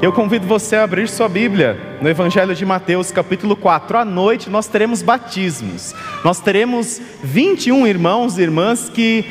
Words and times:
Eu 0.00 0.12
convido 0.12 0.46
você 0.46 0.76
a 0.76 0.84
abrir 0.84 1.08
sua 1.08 1.28
Bíblia 1.28 1.76
no 2.00 2.08
Evangelho 2.08 2.54
de 2.54 2.64
Mateus, 2.64 3.10
capítulo 3.10 3.56
4. 3.56 3.98
À 3.98 4.04
noite 4.04 4.48
nós 4.48 4.68
teremos 4.68 5.02
batismos. 5.02 5.92
Nós 6.22 6.38
teremos 6.40 7.00
21 7.24 7.84
irmãos 7.84 8.38
e 8.38 8.42
irmãs 8.42 8.88
que 8.88 9.24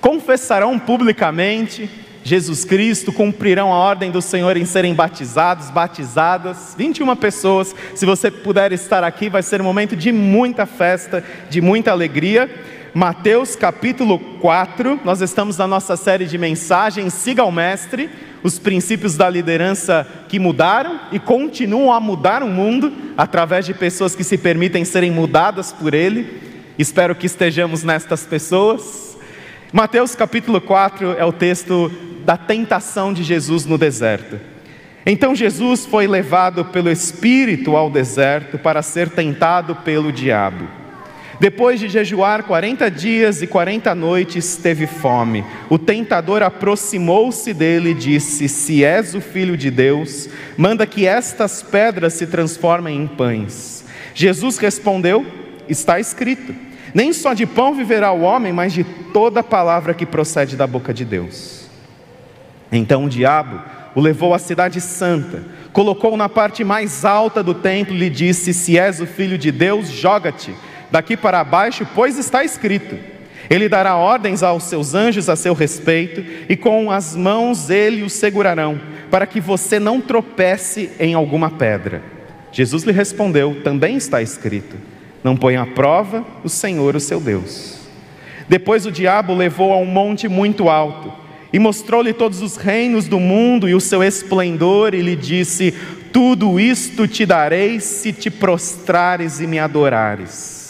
confessarão 0.00 0.80
publicamente 0.80 1.88
Jesus 2.24 2.64
Cristo, 2.64 3.12
cumprirão 3.12 3.72
a 3.72 3.76
ordem 3.76 4.10
do 4.10 4.20
Senhor 4.20 4.56
em 4.56 4.64
serem 4.64 4.94
batizados, 4.94 5.70
batizadas. 5.70 6.74
21 6.76 7.14
pessoas. 7.14 7.72
Se 7.94 8.04
você 8.04 8.32
puder 8.32 8.72
estar 8.72 9.04
aqui, 9.04 9.28
vai 9.28 9.44
ser 9.44 9.60
um 9.60 9.64
momento 9.64 9.94
de 9.94 10.10
muita 10.10 10.66
festa, 10.66 11.22
de 11.48 11.60
muita 11.60 11.92
alegria. 11.92 12.50
Mateus 12.92 13.54
capítulo 13.54 14.18
4, 14.40 15.00
nós 15.04 15.20
estamos 15.20 15.56
na 15.56 15.68
nossa 15.68 15.96
série 15.96 16.26
de 16.26 16.36
mensagens 16.36 17.12
Siga 17.12 17.44
o 17.44 17.52
Mestre 17.52 18.10
os 18.44 18.58
princípios 18.58 19.16
da 19.16 19.28
liderança 19.28 20.06
que 20.28 20.38
mudaram 20.38 21.00
e 21.10 21.18
continuam 21.18 21.90
a 21.90 21.98
mudar 21.98 22.42
o 22.42 22.46
mundo 22.46 22.92
através 23.16 23.64
de 23.64 23.72
pessoas 23.72 24.14
que 24.14 24.22
se 24.22 24.36
permitem 24.36 24.84
serem 24.84 25.10
mudadas 25.10 25.72
por 25.72 25.94
Ele. 25.94 26.42
Espero 26.78 27.14
que 27.14 27.24
estejamos 27.24 27.82
nestas 27.82 28.26
pessoas. 28.26 29.16
Mateus 29.72 30.14
capítulo 30.14 30.60
4 30.60 31.14
é 31.18 31.24
o 31.24 31.32
texto 31.32 31.90
da 32.26 32.36
tentação 32.36 33.14
de 33.14 33.22
Jesus 33.22 33.64
no 33.64 33.78
deserto. 33.78 34.38
Então 35.06 35.34
Jesus 35.34 35.86
foi 35.86 36.06
levado 36.06 36.66
pelo 36.66 36.90
Espírito 36.90 37.74
ao 37.74 37.90
deserto 37.90 38.58
para 38.58 38.82
ser 38.82 39.08
tentado 39.08 39.74
pelo 39.76 40.12
diabo. 40.12 40.83
Depois 41.40 41.80
de 41.80 41.88
jejuar 41.88 42.44
40 42.44 42.90
dias 42.90 43.42
e 43.42 43.46
40 43.46 43.94
noites, 43.94 44.56
teve 44.56 44.86
fome. 44.86 45.44
O 45.68 45.78
tentador 45.78 46.42
aproximou-se 46.42 47.52
dele 47.52 47.90
e 47.90 47.94
disse: 47.94 48.48
Se 48.48 48.84
és 48.84 49.14
o 49.14 49.20
filho 49.20 49.56
de 49.56 49.70
Deus, 49.70 50.28
manda 50.56 50.86
que 50.86 51.06
estas 51.06 51.62
pedras 51.62 52.14
se 52.14 52.26
transformem 52.26 53.02
em 53.02 53.06
pães. 53.06 53.84
Jesus 54.14 54.58
respondeu: 54.58 55.26
Está 55.68 55.98
escrito: 55.98 56.54
Nem 56.94 57.12
só 57.12 57.34
de 57.34 57.46
pão 57.46 57.74
viverá 57.74 58.12
o 58.12 58.22
homem, 58.22 58.52
mas 58.52 58.72
de 58.72 58.84
toda 58.84 59.42
palavra 59.42 59.92
que 59.92 60.06
procede 60.06 60.56
da 60.56 60.66
boca 60.66 60.94
de 60.94 61.04
Deus. 61.04 61.68
Então 62.70 63.04
o 63.04 63.08
diabo 63.08 63.60
o 63.94 64.00
levou 64.00 64.34
à 64.34 64.38
cidade 64.38 64.80
santa, 64.80 65.44
colocou 65.72 66.16
na 66.16 66.28
parte 66.28 66.64
mais 66.64 67.04
alta 67.04 67.42
do 67.42 67.54
templo 67.54 67.94
e 67.94 67.98
lhe 67.98 68.10
disse: 68.10 68.54
Se 68.54 68.78
és 68.78 69.00
o 69.00 69.06
filho 69.06 69.36
de 69.36 69.50
Deus, 69.50 69.88
joga-te 69.88 70.54
daqui 70.94 71.16
para 71.16 71.42
baixo, 71.42 71.84
pois 71.92 72.16
está 72.16 72.44
escrito: 72.44 72.96
Ele 73.50 73.68
dará 73.68 73.96
ordens 73.96 74.44
aos 74.44 74.62
seus 74.62 74.94
anjos 74.94 75.28
a 75.28 75.34
seu 75.34 75.52
respeito, 75.52 76.24
e 76.48 76.56
com 76.56 76.88
as 76.88 77.16
mãos 77.16 77.68
ele 77.68 78.04
o 78.04 78.08
segurarão, 78.08 78.80
para 79.10 79.26
que 79.26 79.40
você 79.40 79.80
não 79.80 80.00
tropece 80.00 80.92
em 81.00 81.12
alguma 81.12 81.50
pedra. 81.50 82.00
Jesus 82.52 82.84
lhe 82.84 82.92
respondeu: 82.92 83.60
Também 83.64 83.96
está 83.96 84.22
escrito: 84.22 84.76
Não 85.24 85.36
ponha 85.36 85.62
à 85.62 85.66
prova 85.66 86.24
o 86.44 86.48
Senhor, 86.48 86.94
o 86.94 87.00
seu 87.00 87.18
Deus. 87.18 87.80
Depois 88.48 88.86
o 88.86 88.92
diabo 88.92 89.34
levou 89.34 89.72
a 89.72 89.78
um 89.78 89.86
monte 89.86 90.28
muito 90.28 90.68
alto 90.68 91.12
e 91.52 91.58
mostrou-lhe 91.58 92.12
todos 92.12 92.40
os 92.40 92.56
reinos 92.56 93.08
do 93.08 93.18
mundo 93.18 93.68
e 93.68 93.74
o 93.74 93.80
seu 93.80 94.00
esplendor, 94.00 94.94
e 94.94 95.02
lhe 95.02 95.16
disse: 95.16 95.74
Tudo 96.12 96.60
isto 96.60 97.08
te 97.08 97.26
darei 97.26 97.80
se 97.80 98.12
te 98.12 98.30
prostrares 98.30 99.40
e 99.40 99.46
me 99.48 99.58
adorares. 99.58 100.63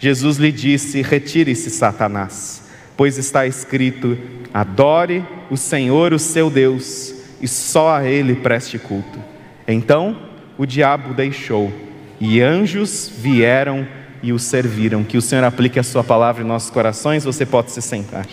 Jesus 0.00 0.38
lhe 0.38 0.50
disse: 0.50 1.02
Retire-se, 1.02 1.70
Satanás, 1.70 2.62
pois 2.96 3.18
está 3.18 3.46
escrito: 3.46 4.18
Adore 4.52 5.22
o 5.50 5.56
Senhor, 5.56 6.12
o 6.14 6.18
seu 6.18 6.48
Deus, 6.50 7.14
e 7.40 7.46
só 7.46 7.96
a 7.96 8.04
Ele 8.04 8.34
preste 8.34 8.78
culto. 8.78 9.22
Então 9.68 10.16
o 10.56 10.64
diabo 10.64 11.14
deixou, 11.14 11.70
e 12.18 12.40
anjos 12.40 13.12
vieram 13.14 13.86
e 14.22 14.32
o 14.32 14.38
serviram. 14.38 15.04
Que 15.04 15.18
o 15.18 15.22
Senhor 15.22 15.44
aplique 15.44 15.78
a 15.78 15.82
Sua 15.82 16.02
palavra 16.02 16.42
em 16.42 16.46
nossos 16.46 16.70
corações. 16.70 17.24
Você 17.24 17.44
pode 17.44 17.70
se 17.70 17.82
sentar. 17.82 18.26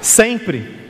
Sempre 0.00 0.83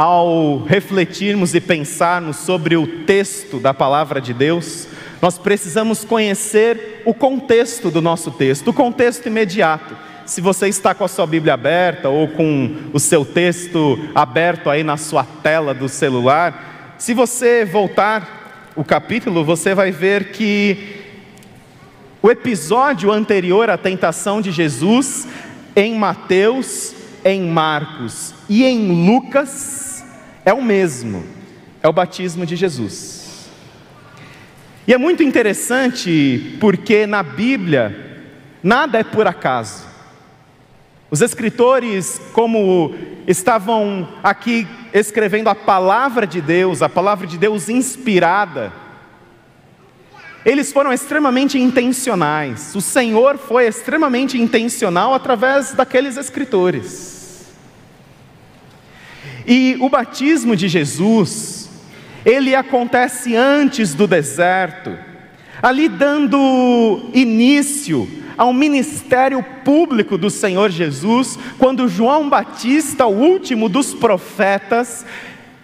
ao 0.00 0.62
refletirmos 0.64 1.54
e 1.54 1.60
pensarmos 1.60 2.38
sobre 2.38 2.74
o 2.74 2.86
texto 3.04 3.58
da 3.58 3.74
palavra 3.74 4.18
de 4.18 4.32
Deus, 4.32 4.88
nós 5.20 5.36
precisamos 5.36 6.06
conhecer 6.06 7.02
o 7.04 7.12
contexto 7.12 7.90
do 7.90 8.00
nosso 8.00 8.30
texto, 8.30 8.68
o 8.68 8.72
contexto 8.72 9.26
imediato. 9.26 9.94
Se 10.24 10.40
você 10.40 10.68
está 10.68 10.94
com 10.94 11.04
a 11.04 11.08
sua 11.08 11.26
Bíblia 11.26 11.52
aberta 11.52 12.08
ou 12.08 12.28
com 12.28 12.76
o 12.94 12.98
seu 12.98 13.26
texto 13.26 13.98
aberto 14.14 14.70
aí 14.70 14.82
na 14.82 14.96
sua 14.96 15.22
tela 15.22 15.74
do 15.74 15.86
celular, 15.86 16.94
se 16.96 17.12
você 17.12 17.66
voltar 17.66 18.72
o 18.74 18.82
capítulo, 18.82 19.44
você 19.44 19.74
vai 19.74 19.90
ver 19.90 20.32
que 20.32 21.02
o 22.22 22.30
episódio 22.30 23.12
anterior 23.12 23.68
à 23.68 23.76
tentação 23.76 24.40
de 24.40 24.50
Jesus, 24.50 25.28
em 25.76 25.94
Mateus, 25.94 26.94
em 27.22 27.42
Marcos 27.42 28.34
e 28.48 28.64
em 28.64 29.06
Lucas, 29.06 29.89
é 30.44 30.52
o 30.52 30.62
mesmo, 30.62 31.24
é 31.82 31.88
o 31.88 31.92
batismo 31.92 32.46
de 32.46 32.56
Jesus. 32.56 33.48
E 34.86 34.92
é 34.94 34.98
muito 34.98 35.22
interessante 35.22 36.56
porque 36.60 37.06
na 37.06 37.22
Bíblia 37.22 38.24
nada 38.62 38.98
é 38.98 39.04
por 39.04 39.26
acaso. 39.26 39.84
Os 41.10 41.20
escritores, 41.20 42.20
como 42.32 42.94
estavam 43.26 44.08
aqui 44.22 44.66
escrevendo 44.92 45.48
a 45.48 45.54
palavra 45.54 46.26
de 46.26 46.40
Deus, 46.40 46.82
a 46.82 46.88
palavra 46.88 47.26
de 47.26 47.36
Deus 47.36 47.68
inspirada, 47.68 48.72
eles 50.44 50.72
foram 50.72 50.92
extremamente 50.92 51.58
intencionais. 51.58 52.74
O 52.74 52.80
Senhor 52.80 53.36
foi 53.36 53.66
extremamente 53.66 54.40
intencional 54.40 55.12
através 55.12 55.72
daqueles 55.72 56.16
escritores. 56.16 57.19
E 59.46 59.76
o 59.80 59.88
batismo 59.88 60.54
de 60.54 60.68
Jesus, 60.68 61.70
ele 62.24 62.54
acontece 62.54 63.34
antes 63.34 63.94
do 63.94 64.06
deserto, 64.06 64.96
ali 65.62 65.88
dando 65.88 67.10
início 67.12 68.08
ao 68.36 68.52
ministério 68.52 69.44
público 69.64 70.16
do 70.16 70.30
Senhor 70.30 70.70
Jesus, 70.70 71.38
quando 71.58 71.88
João 71.88 72.28
Batista, 72.28 73.06
o 73.06 73.14
último 73.14 73.68
dos 73.68 73.92
profetas, 73.92 75.04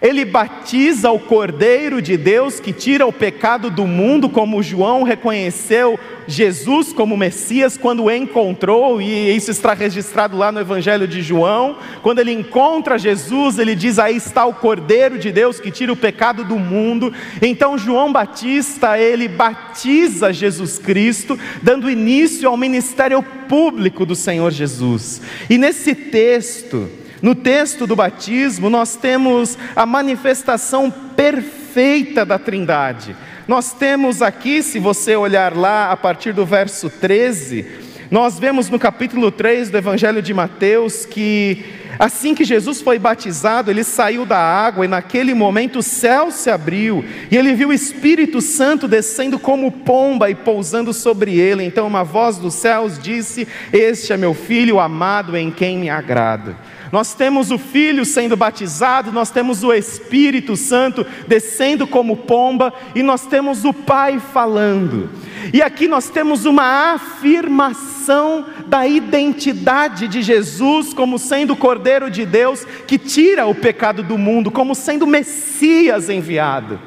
ele 0.01 0.23
batiza 0.23 1.09
o 1.09 1.19
Cordeiro 1.19 2.01
de 2.01 2.15
Deus 2.15 2.59
que 2.59 2.71
tira 2.71 3.05
o 3.07 3.11
pecado 3.11 3.71
do 3.71 3.87
mundo, 3.87 4.29
como 4.29 4.61
João 4.61 5.01
reconheceu 5.01 5.99
Jesus 6.27 6.91
como 6.91 7.15
Messias 7.15 7.77
quando 7.77 8.03
o 8.03 8.11
encontrou, 8.11 9.01
e 9.01 9.35
isso 9.35 9.49
está 9.49 9.73
registrado 9.73 10.37
lá 10.37 10.51
no 10.51 10.59
Evangelho 10.59 11.07
de 11.07 11.21
João. 11.21 11.77
Quando 12.03 12.19
ele 12.19 12.31
encontra 12.31 12.99
Jesus, 12.99 13.57
ele 13.57 13.73
diz: 13.73 13.97
Aí 13.97 14.17
está 14.17 14.45
o 14.45 14.53
Cordeiro 14.53 15.17
de 15.17 15.31
Deus 15.31 15.59
que 15.59 15.71
tira 15.71 15.91
o 15.91 15.95
pecado 15.95 16.43
do 16.43 16.59
mundo. 16.59 17.11
Então, 17.41 17.77
João 17.77 18.11
Batista, 18.11 18.99
ele 18.99 19.27
batiza 19.27 20.33
Jesus 20.33 20.77
Cristo, 20.77 21.39
dando 21.63 21.89
início 21.89 22.47
ao 22.47 22.57
ministério 22.57 23.23
público 23.23 24.05
do 24.05 24.15
Senhor 24.15 24.51
Jesus. 24.51 25.21
E 25.49 25.57
nesse 25.57 25.95
texto, 25.95 26.89
no 27.21 27.33
texto 27.33 27.87
do 27.87 27.95
batismo, 27.95 28.69
nós 28.69 28.95
temos 28.95 29.57
a 29.75 29.85
manifestação 29.85 30.91
perfeita 30.91 32.23
da 32.25 32.37
Trindade. 32.37 33.15
Nós 33.47 33.73
temos 33.73 34.21
aqui, 34.21 34.61
se 34.61 34.77
você 34.77 35.15
olhar 35.15 35.55
lá 35.55 35.91
a 35.91 35.97
partir 35.97 36.33
do 36.33 36.45
verso 36.45 36.89
13, 36.89 37.65
nós 38.11 38.37
vemos 38.37 38.69
no 38.69 38.77
capítulo 38.77 39.31
3 39.31 39.69
do 39.69 39.77
Evangelho 39.77 40.21
de 40.21 40.33
Mateus 40.33 41.05
que 41.05 41.63
assim 41.99 42.35
que 42.35 42.45
Jesus 42.45 42.81
foi 42.81 42.99
batizado, 42.99 43.71
ele 43.71 43.83
saiu 43.83 44.25
da 44.25 44.37
água 44.37 44.85
e 44.85 44.87
naquele 44.87 45.33
momento 45.33 45.79
o 45.79 45.83
céu 45.83 46.29
se 46.29 46.49
abriu 46.49 47.03
e 47.31 47.35
ele 47.35 47.53
viu 47.53 47.69
o 47.69 47.73
Espírito 47.73 48.39
Santo 48.39 48.87
descendo 48.87 49.39
como 49.39 49.71
pomba 49.71 50.29
e 50.29 50.35
pousando 50.35 50.93
sobre 50.93 51.37
ele. 51.37 51.63
Então 51.63 51.87
uma 51.87 52.03
voz 52.03 52.37
dos 52.37 52.53
céus 52.53 52.99
disse: 52.99 53.47
Este 53.73 54.13
é 54.13 54.17
meu 54.17 54.33
filho 54.33 54.79
amado 54.79 55.35
em 55.35 55.49
quem 55.49 55.77
me 55.77 55.89
agrado. 55.89 56.55
Nós 56.91 57.13
temos 57.13 57.51
o 57.51 57.57
Filho 57.57 58.05
sendo 58.05 58.37
batizado, 58.37 59.11
nós 59.11 59.29
temos 59.29 59.63
o 59.63 59.73
Espírito 59.73 60.55
Santo 60.55 61.05
descendo 61.27 61.85
como 61.85 62.15
pomba, 62.15 62.73
e 62.95 63.03
nós 63.03 63.25
temos 63.25 63.65
o 63.65 63.73
Pai 63.73 64.19
falando. 64.19 65.09
E 65.53 65.61
aqui 65.61 65.87
nós 65.87 66.09
temos 66.09 66.45
uma 66.45 66.93
afirmação 66.93 68.45
da 68.67 68.87
identidade 68.87 70.07
de 70.07 70.21
Jesus 70.21 70.93
como 70.93 71.19
sendo 71.19 71.53
o 71.53 71.57
Cordeiro 71.57 72.09
de 72.09 72.25
Deus 72.25 72.65
que 72.85 72.97
tira 72.97 73.45
o 73.45 73.55
pecado 73.55 74.03
do 74.03 74.17
mundo, 74.17 74.51
como 74.51 74.75
sendo 74.75 75.03
o 75.03 75.07
Messias 75.07 76.09
enviado, 76.09 76.79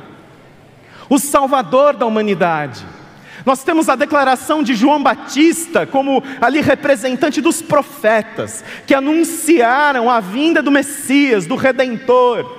o 1.09 1.19
Salvador 1.19 1.95
da 1.95 2.07
humanidade. 2.07 3.00
Nós 3.45 3.65
temos 3.65 3.89
a 3.89 3.97
declaração 3.97 4.63
de 4.63 4.75
João 4.75 5.03
Batista 5.03 5.87
como 5.87 6.23
ali 6.41 6.61
representante 6.61 7.41
dos 7.41 7.63
profetas, 7.63 8.65
que 8.87 8.95
anunciaram 8.95 10.11
a 10.11 10.21
vinda 10.21 10.63
do 10.63 10.71
Messias, 10.71 11.47
do 11.47 11.57
Redentor. 11.57 12.59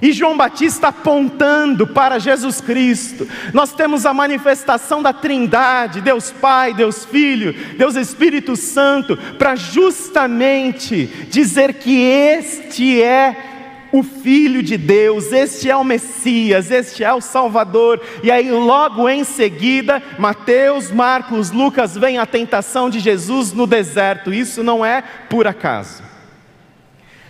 E 0.00 0.12
João 0.12 0.36
Batista 0.36 0.88
apontando 0.88 1.86
para 1.86 2.18
Jesus 2.18 2.60
Cristo. 2.60 3.26
Nós 3.54 3.72
temos 3.72 4.04
a 4.04 4.12
manifestação 4.12 5.02
da 5.02 5.12
Trindade, 5.12 6.02
Deus 6.02 6.30
Pai, 6.30 6.74
Deus 6.74 7.06
Filho, 7.06 7.54
Deus 7.78 7.96
Espírito 7.96 8.56
Santo, 8.56 9.16
para 9.38 9.56
justamente 9.56 11.06
dizer 11.30 11.74
que 11.74 12.02
este 12.02 13.02
é 13.02 13.55
o 13.92 14.02
Filho 14.02 14.62
de 14.62 14.76
Deus, 14.76 15.32
este 15.32 15.70
é 15.70 15.76
o 15.76 15.84
Messias, 15.84 16.70
este 16.70 17.04
é 17.04 17.12
o 17.12 17.20
Salvador. 17.20 18.00
E 18.22 18.30
aí, 18.30 18.50
logo 18.50 19.08
em 19.08 19.24
seguida, 19.24 20.02
Mateus, 20.18 20.90
Marcos, 20.90 21.50
Lucas 21.50 21.96
vem 21.96 22.18
a 22.18 22.26
tentação 22.26 22.90
de 22.90 23.00
Jesus 23.00 23.52
no 23.52 23.66
deserto. 23.66 24.32
Isso 24.32 24.62
não 24.62 24.84
é 24.84 25.02
por 25.30 25.46
acaso. 25.46 26.02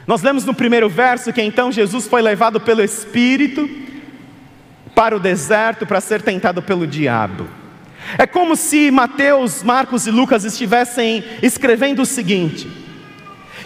Nós 0.06 0.22
lemos 0.22 0.44
no 0.44 0.54
primeiro 0.54 0.88
verso 0.88 1.32
que 1.32 1.42
então 1.42 1.72
Jesus 1.72 2.06
foi 2.06 2.22
levado 2.22 2.60
pelo 2.60 2.82
Espírito 2.82 3.68
para 4.94 5.16
o 5.16 5.20
deserto 5.20 5.84
para 5.84 6.00
ser 6.00 6.22
tentado 6.22 6.62
pelo 6.62 6.86
diabo. 6.86 7.48
É 8.16 8.26
como 8.26 8.54
se 8.54 8.90
Mateus, 8.90 9.62
Marcos 9.62 10.06
e 10.06 10.10
Lucas 10.10 10.44
estivessem 10.44 11.24
escrevendo 11.42 12.02
o 12.02 12.06
seguinte: 12.06 12.85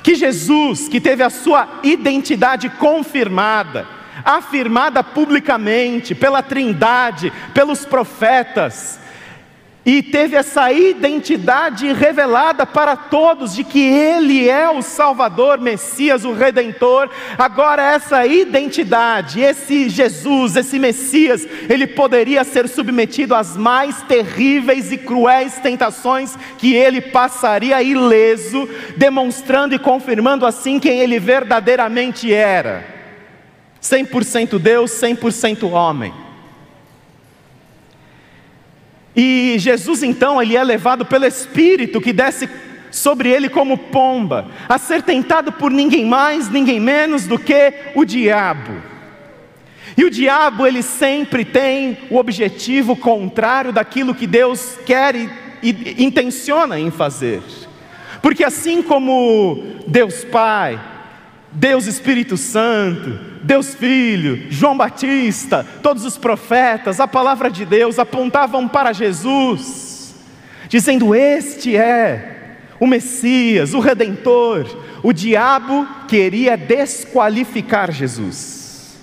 que 0.03 0.15
Jesus, 0.15 0.89
que 0.89 1.01
teve 1.01 1.23
a 1.23 1.31
sua 1.31 1.81
identidade 1.83 2.69
confirmada, 2.69 3.87
afirmada 4.25 5.03
publicamente 5.03 6.15
pela 6.15 6.43
Trindade, 6.43 7.33
pelos 7.55 7.85
profetas, 7.85 8.99
e 9.85 10.03
teve 10.03 10.37
essa 10.37 10.71
identidade 10.71 11.91
revelada 11.93 12.67
para 12.67 12.95
todos 12.97 13.55
de 13.55 13.65
que 13.65 13.81
Ele 13.81 14.47
é 14.47 14.69
o 14.69 14.83
Salvador, 14.83 15.59
Messias, 15.59 16.25
o 16.25 16.35
Redentor. 16.35 17.09
Agora, 17.39 17.83
essa 17.83 18.27
identidade, 18.27 19.41
esse 19.41 19.89
Jesus, 19.89 20.57
esse 20.57 20.79
Messias, 20.79 21.47
ele 21.69 21.87
poderia 21.87 22.45
ser 22.45 22.69
submetido 22.69 23.35
às 23.35 23.57
mais 23.57 24.03
terríveis 24.03 24.93
e 24.93 24.99
cruéis 24.99 25.55
tentações 25.59 26.37
que 26.59 26.75
ele 26.75 27.01
passaria 27.01 27.83
ileso, 27.83 28.69
demonstrando 28.99 29.75
e 29.75 29.79
confirmando 29.79 30.45
assim 30.45 30.79
quem 30.79 31.01
ele 31.01 31.19
verdadeiramente 31.19 32.33
era: 32.33 32.85
100% 33.83 34.59
Deus, 34.59 34.91
100% 34.91 35.71
homem. 35.71 36.30
E 39.15 39.57
Jesus 39.59 40.03
então, 40.03 40.41
ele 40.41 40.57
é 40.57 40.63
levado 40.63 41.05
pelo 41.05 41.27
Espírito 41.27 42.01
que 42.01 42.13
desce 42.13 42.49
sobre 42.91 43.29
ele 43.31 43.49
como 43.49 43.79
pomba, 43.79 44.49
a 44.69 44.79
ser 44.79 45.03
tentado 45.03 45.53
por 45.53 45.71
ninguém 45.71 46.05
mais, 46.05 46.49
ninguém 46.49 46.81
menos 46.81 47.27
do 47.27 47.39
que 47.39 47.73
o 47.95 48.05
diabo. 48.05 48.73
E 49.97 50.05
o 50.05 50.11
diabo, 50.11 50.67
ele 50.67 50.83
sempre 50.83 51.45
tem 51.45 51.99
o 52.11 52.17
objetivo 52.17 52.97
contrário 52.97 53.73
daquilo 53.73 54.15
que 54.15 54.27
Deus 54.27 54.79
quer 54.87 55.15
e, 55.15 55.29
e 55.63 56.05
intenciona 56.05 56.79
em 56.79 56.91
fazer. 56.91 57.43
Porque 58.23 58.45
assim 58.45 58.83
como 58.83 59.63
Deus 59.87 60.25
Pai, 60.25 60.79
Deus 61.53 61.87
Espírito 61.87 62.37
Santo, 62.37 63.19
Deus 63.43 63.75
Filho, 63.75 64.47
João 64.51 64.77
Batista, 64.77 65.67
todos 65.83 66.05
os 66.05 66.17
profetas, 66.17 67.01
a 67.01 67.09
palavra 67.09 67.51
de 67.51 67.65
Deus 67.65 67.99
apontavam 67.99 68.69
para 68.69 68.93
Jesus, 68.93 70.15
dizendo: 70.69 71.15
Este 71.15 71.77
é 71.77 72.59
o 72.79 72.87
Messias, 72.87 73.75
o 73.75 73.81
Redentor. 73.81 74.67
O 75.03 75.13
diabo 75.13 75.87
queria 76.07 76.57
desqualificar 76.57 77.91
Jesus. 77.91 78.99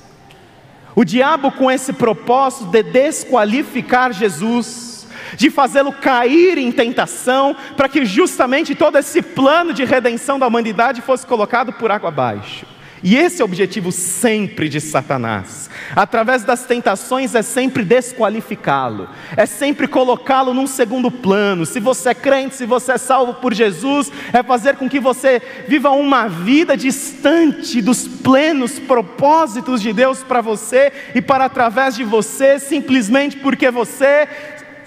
O 0.96 1.04
diabo, 1.04 1.52
com 1.52 1.70
esse 1.70 1.94
propósito 1.94 2.72
de 2.72 2.82
desqualificar 2.82 4.14
Jesus, 4.14 4.87
de 5.36 5.50
fazê-lo 5.50 5.92
cair 5.92 6.58
em 6.58 6.72
tentação, 6.72 7.56
para 7.76 7.90
que 7.90 8.06
justamente 8.06 8.76
todo 8.76 8.98
esse 8.98 9.22
plano 9.22 9.74
de 9.74 9.84
redenção 9.84 10.40
da 10.40 10.48
humanidade 10.48 11.02
fosse 11.02 11.26
colocado 11.26 11.74
por 11.74 11.92
água 11.92 12.10
abaixo. 12.10 12.66
E 13.04 13.16
esse 13.16 13.42
é 13.42 13.46
o 13.46 13.48
objetivo 13.48 13.92
sempre 13.92 14.68
de 14.68 14.82
Satanás. 14.82 15.70
Através 15.96 16.44
das 16.44 16.66
tentações 16.66 17.36
é 17.36 17.42
sempre 17.42 17.84
desqualificá-lo, 17.84 19.08
é 19.36 19.46
sempre 19.46 19.88
colocá-lo 19.88 20.54
num 20.54 20.66
segundo 20.66 21.12
plano. 21.12 21.66
Se 21.66 21.80
você 21.80 22.10
é 22.10 22.14
crente, 22.16 22.56
se 22.56 22.66
você 22.66 22.94
é 22.94 22.98
salvo 22.98 23.36
por 23.36 23.54
Jesus, 23.54 24.12
é 24.34 24.42
fazer 24.42 24.78
com 24.78 24.90
que 24.90 25.00
você 25.00 25.42
viva 25.68 25.92
uma 25.92 26.28
vida 26.28 26.76
distante 26.76 27.82
dos 27.82 28.08
plenos 28.08 28.80
propósitos 28.80 29.82
de 29.82 29.94
Deus 29.94 30.24
para 30.24 30.42
você 30.42 30.92
e 31.14 31.22
para 31.22 31.46
através 31.46 31.96
de 31.96 32.04
você, 32.04 32.58
simplesmente 32.60 33.38
porque 33.38 33.70
você 33.70 34.28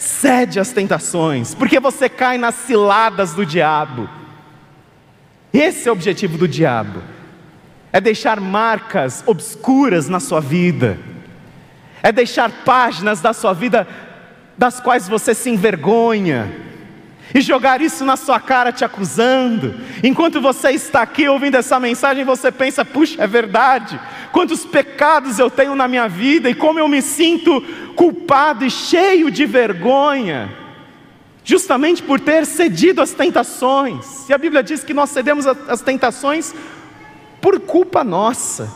cede 0.00 0.58
às 0.58 0.72
tentações, 0.72 1.54
porque 1.54 1.78
você 1.78 2.08
cai 2.08 2.38
nas 2.38 2.54
ciladas 2.54 3.34
do 3.34 3.46
diabo. 3.46 4.08
Esse 5.52 5.88
é 5.88 5.92
o 5.92 5.94
objetivo 5.94 6.36
do 6.38 6.48
diabo 6.48 7.02
é 7.92 8.00
deixar 8.00 8.40
marcas 8.40 9.22
obscuras 9.26 10.08
na 10.08 10.20
sua 10.20 10.40
vida, 10.40 10.98
é 12.02 12.12
deixar 12.12 12.50
páginas 12.64 13.20
da 13.20 13.32
sua 13.32 13.52
vida 13.52 13.86
das 14.56 14.80
quais 14.80 15.08
você 15.08 15.34
se 15.34 15.50
envergonha, 15.50 16.50
e 17.32 17.40
jogar 17.40 17.80
isso 17.80 18.04
na 18.04 18.16
sua 18.16 18.40
cara 18.40 18.72
te 18.72 18.84
acusando. 18.84 19.76
Enquanto 20.02 20.40
você 20.40 20.70
está 20.70 21.02
aqui 21.02 21.28
ouvindo 21.28 21.54
essa 21.56 21.78
mensagem, 21.78 22.24
você 22.24 22.50
pensa: 22.50 22.84
puxa, 22.84 23.22
é 23.22 23.26
verdade. 23.26 24.00
Quantos 24.32 24.64
pecados 24.64 25.38
eu 25.38 25.50
tenho 25.50 25.74
na 25.74 25.88
minha 25.88 26.08
vida 26.08 26.48
e 26.48 26.54
como 26.54 26.78
eu 26.78 26.88
me 26.88 27.02
sinto 27.02 27.60
culpado 27.96 28.64
e 28.64 28.70
cheio 28.70 29.30
de 29.30 29.44
vergonha, 29.44 30.50
justamente 31.44 32.02
por 32.02 32.20
ter 32.20 32.46
cedido 32.46 33.02
às 33.02 33.12
tentações. 33.12 34.28
E 34.28 34.32
a 34.32 34.38
Bíblia 34.38 34.62
diz 34.62 34.84
que 34.84 34.94
nós 34.94 35.10
cedemos 35.10 35.46
às 35.46 35.80
tentações 35.80 36.54
por 37.40 37.58
culpa 37.60 38.04
nossa, 38.04 38.72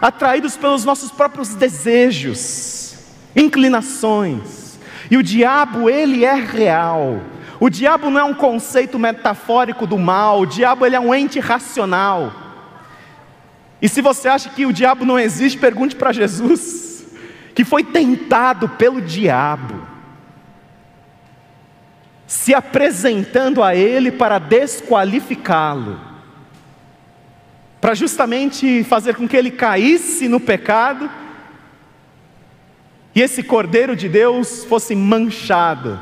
atraídos 0.00 0.56
pelos 0.56 0.84
nossos 0.84 1.10
próprios 1.10 1.54
desejos, 1.54 2.96
inclinações. 3.34 4.78
E 5.10 5.16
o 5.16 5.22
diabo, 5.22 5.88
ele 5.88 6.24
é 6.24 6.34
real. 6.34 7.20
O 7.60 7.70
diabo 7.70 8.10
não 8.10 8.20
é 8.20 8.24
um 8.24 8.34
conceito 8.34 8.98
metafórico 8.98 9.86
do 9.86 9.98
mal, 9.98 10.40
o 10.40 10.46
diabo 10.46 10.86
ele 10.86 10.96
é 10.96 11.00
um 11.00 11.14
ente 11.14 11.40
racional. 11.40 12.47
E 13.80 13.88
se 13.88 14.00
você 14.00 14.28
acha 14.28 14.50
que 14.50 14.66
o 14.66 14.72
diabo 14.72 15.04
não 15.04 15.18
existe, 15.18 15.58
pergunte 15.58 15.94
para 15.94 16.12
Jesus, 16.12 17.06
que 17.54 17.64
foi 17.64 17.84
tentado 17.84 18.68
pelo 18.68 19.00
diabo, 19.00 19.86
se 22.26 22.54
apresentando 22.54 23.62
a 23.62 23.74
ele 23.74 24.10
para 24.10 24.38
desqualificá-lo 24.38 26.08
para 27.80 27.94
justamente 27.94 28.82
fazer 28.84 29.14
com 29.14 29.28
que 29.28 29.36
ele 29.36 29.50
caísse 29.50 30.28
no 30.28 30.40
pecado 30.40 31.08
e 33.14 33.20
esse 33.20 33.42
Cordeiro 33.42 33.96
de 33.96 34.08
Deus 34.08 34.64
fosse 34.64 34.94
manchado. 34.94 35.98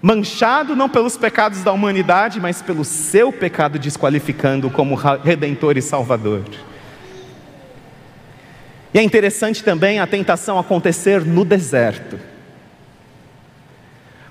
Manchado 0.00 0.76
não 0.76 0.88
pelos 0.88 1.16
pecados 1.16 1.62
da 1.62 1.72
humanidade, 1.72 2.40
mas 2.40 2.62
pelo 2.62 2.84
seu 2.84 3.32
pecado, 3.32 3.78
desqualificando 3.78 4.70
como 4.70 4.94
redentor 4.94 5.76
e 5.76 5.82
salvador. 5.82 6.44
E 8.94 8.98
é 9.00 9.02
interessante 9.02 9.64
também 9.64 9.98
a 9.98 10.06
tentação 10.06 10.56
acontecer 10.56 11.24
no 11.24 11.44
deserto. 11.44 12.16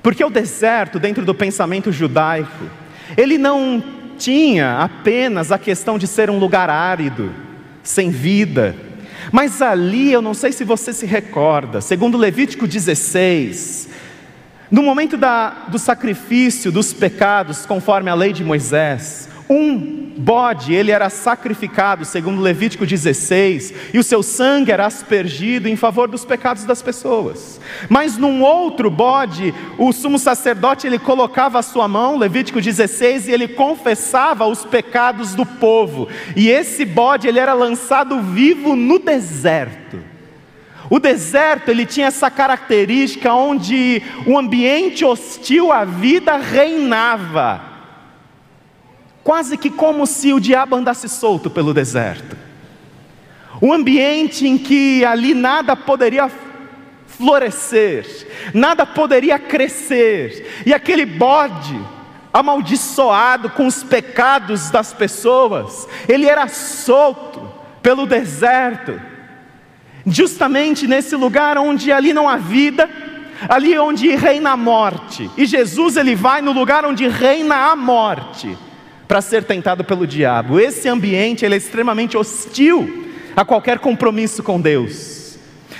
Porque 0.01 0.24
o 0.24 0.29
deserto, 0.29 1.00
dentro 1.00 1.25
do 1.25 1.36
pensamento 1.36 1.91
judaico, 1.91 2.70
ele 3.17 3.38
não 3.38 3.84
tinha 4.17 4.77
apenas 4.79 5.51
a 5.51 5.58
questão 5.60 5.98
de 5.98 6.08
ser 6.08 6.29
um 6.29 6.39
lugar 6.39 6.70
árido, 6.70 7.29
sem 7.84 8.10
vida. 8.10 8.74
Mas 9.34 9.62
ali, 9.62 10.12
eu 10.12 10.22
não 10.22 10.34
sei 10.34 10.53
se 10.53 10.63
você 10.63 10.93
se 10.93 11.05
recorda, 11.05 11.82
segundo 11.82 12.17
Levítico 12.17 12.65
16, 12.65 13.89
no 14.72 14.82
momento 14.82 15.17
da, 15.17 15.65
do 15.67 15.77
sacrifício 15.77 16.72
dos 16.72 16.93
pecados, 16.93 17.65
conforme 17.65 18.10
a 18.10 18.15
lei 18.15 18.32
de 18.32 18.43
Moisés, 18.43 19.29
um 19.53 20.03
bode, 20.17 20.74
ele 20.74 20.91
era 20.91 21.10
sacrificado, 21.10 22.05
segundo 22.05 22.41
Levítico 22.41 22.86
16, 22.86 23.74
e 23.93 24.00
o 24.00 24.03
seu 24.03 24.22
sangue 24.22 24.72
era 24.72 24.86
aspergido 24.86 25.67
em 25.67 25.75
favor 25.75 26.07
dos 26.07 26.24
pecados 26.24 26.65
das 26.65 26.81
pessoas. 26.81 27.60
Mas 27.89 28.17
num 28.17 28.41
outro 28.41 28.89
bode, 28.89 29.53
o 29.77 29.91
sumo 29.91 30.19
sacerdote 30.19 30.88
ele 30.88 31.00
colocava 31.00 31.60
a 31.60 31.63
sua 31.63 31.88
mão, 31.88 32.17
Levítico 32.17 32.62
16, 32.62 33.27
e 33.27 33.31
ele 33.31 33.48
confessava 33.48 34.45
os 34.45 34.63
pecados 34.65 35.33
do 35.33 35.45
povo. 35.45 36.07
E 36.36 36.50
esse 36.50 36.86
bode 36.86 37.27
ele 37.27 37.39
era 37.39 37.53
lançado 37.53 38.22
vivo 38.22 38.75
no 38.75 39.00
deserto. 39.00 40.00
O 40.89 41.00
deserto, 41.00 41.69
ele 41.69 41.86
tinha 41.86 42.07
essa 42.07 42.29
característica 42.29 43.33
onde 43.33 44.01
o 44.27 44.38
ambiente 44.38 45.03
hostil 45.03 45.72
à 45.72 45.86
vida 45.86 46.38
reinava. 46.38 47.73
Quase 49.24 49.58
que 49.58 49.70
como 49.70 50.06
se 50.06 50.34
o 50.34 50.39
diabo 50.39 50.75
andasse 50.75 51.08
solto 51.08 51.50
pelo 51.50 51.74
deserto. 51.74 52.36
Um 53.62 53.72
ambiente 53.72 54.48
em 54.48 54.58
que 54.58 55.06
ali 55.06 55.34
nada 55.34 55.75
poderia 55.75 56.30
florescer, 57.18 58.27
nada 58.53 58.86
poderia 58.86 59.38
crescer, 59.38 60.63
e 60.65 60.74
aquele 60.74 61.06
bode, 61.06 61.80
amaldiçoado 62.34 63.51
com 63.51 63.68
os 63.68 63.84
pecados 63.84 64.72
das 64.72 64.92
pessoas, 64.92 65.88
ele 66.10 66.27
era 66.27 66.48
solto 66.48 67.48
pelo 67.82 68.06
deserto, 68.06 69.00
justamente 70.06 70.88
nesse 70.88 71.15
lugar 71.15 71.58
onde 71.58 71.92
ali 71.92 72.12
não 72.12 72.27
há 72.27 72.38
vida, 72.38 72.89
ali 73.48 73.77
onde 73.77 74.15
reina 74.15 74.51
a 74.51 74.58
morte, 74.58 75.30
e 75.38 75.46
Jesus 75.46 75.96
ele 75.96 76.15
vai 76.15 76.42
no 76.42 76.51
lugar 76.51 76.84
onde 76.84 77.08
reina 77.08 77.72
a 77.72 77.75
morte, 77.75 78.58
para 79.13 79.22
ser 79.22 79.43
tentado 79.43 79.84
pelo 79.84 80.08
diabo. 80.08 80.60
Esse 80.60 80.89
ambiente 80.89 81.46
ele 81.46 81.53
é 81.53 81.58
extremamente 81.60 82.17
hostil 82.17 83.05
a 83.36 83.46
qualquer 83.46 83.77
compromisso 83.77 84.41
com 84.41 84.60
Deus. 84.60 85.38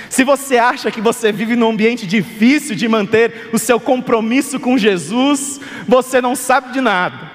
Se 0.08 0.22
você 0.22 0.56
acha 0.56 0.88
que 0.88 1.00
você 1.00 1.32
vive 1.32 1.56
num 1.56 1.70
ambiente 1.70 2.06
difícil 2.06 2.76
de 2.76 2.86
manter 2.86 3.50
o 3.52 3.58
seu 3.58 3.80
compromisso 3.80 4.60
com 4.60 4.78
Jesus, 4.78 5.60
você 5.88 6.20
não 6.20 6.36
sabe 6.36 6.74
de 6.74 6.80
nada, 6.80 7.28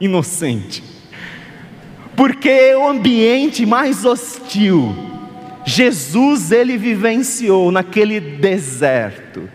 inocente. 0.00 0.82
Porque 2.16 2.74
o 2.74 2.88
ambiente 2.88 3.66
mais 3.66 4.06
hostil, 4.06 4.96
Jesus 5.66 6.50
ele 6.50 6.78
vivenciou 6.78 7.70
naquele 7.70 8.18
deserto. 8.20 9.50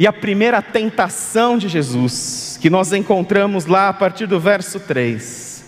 E 0.00 0.06
a 0.06 0.12
primeira 0.14 0.62
tentação 0.62 1.58
de 1.58 1.68
Jesus, 1.68 2.58
que 2.58 2.70
nós 2.70 2.90
encontramos 2.90 3.66
lá 3.66 3.90
a 3.90 3.92
partir 3.92 4.24
do 4.24 4.40
verso 4.40 4.80
3, 4.80 5.62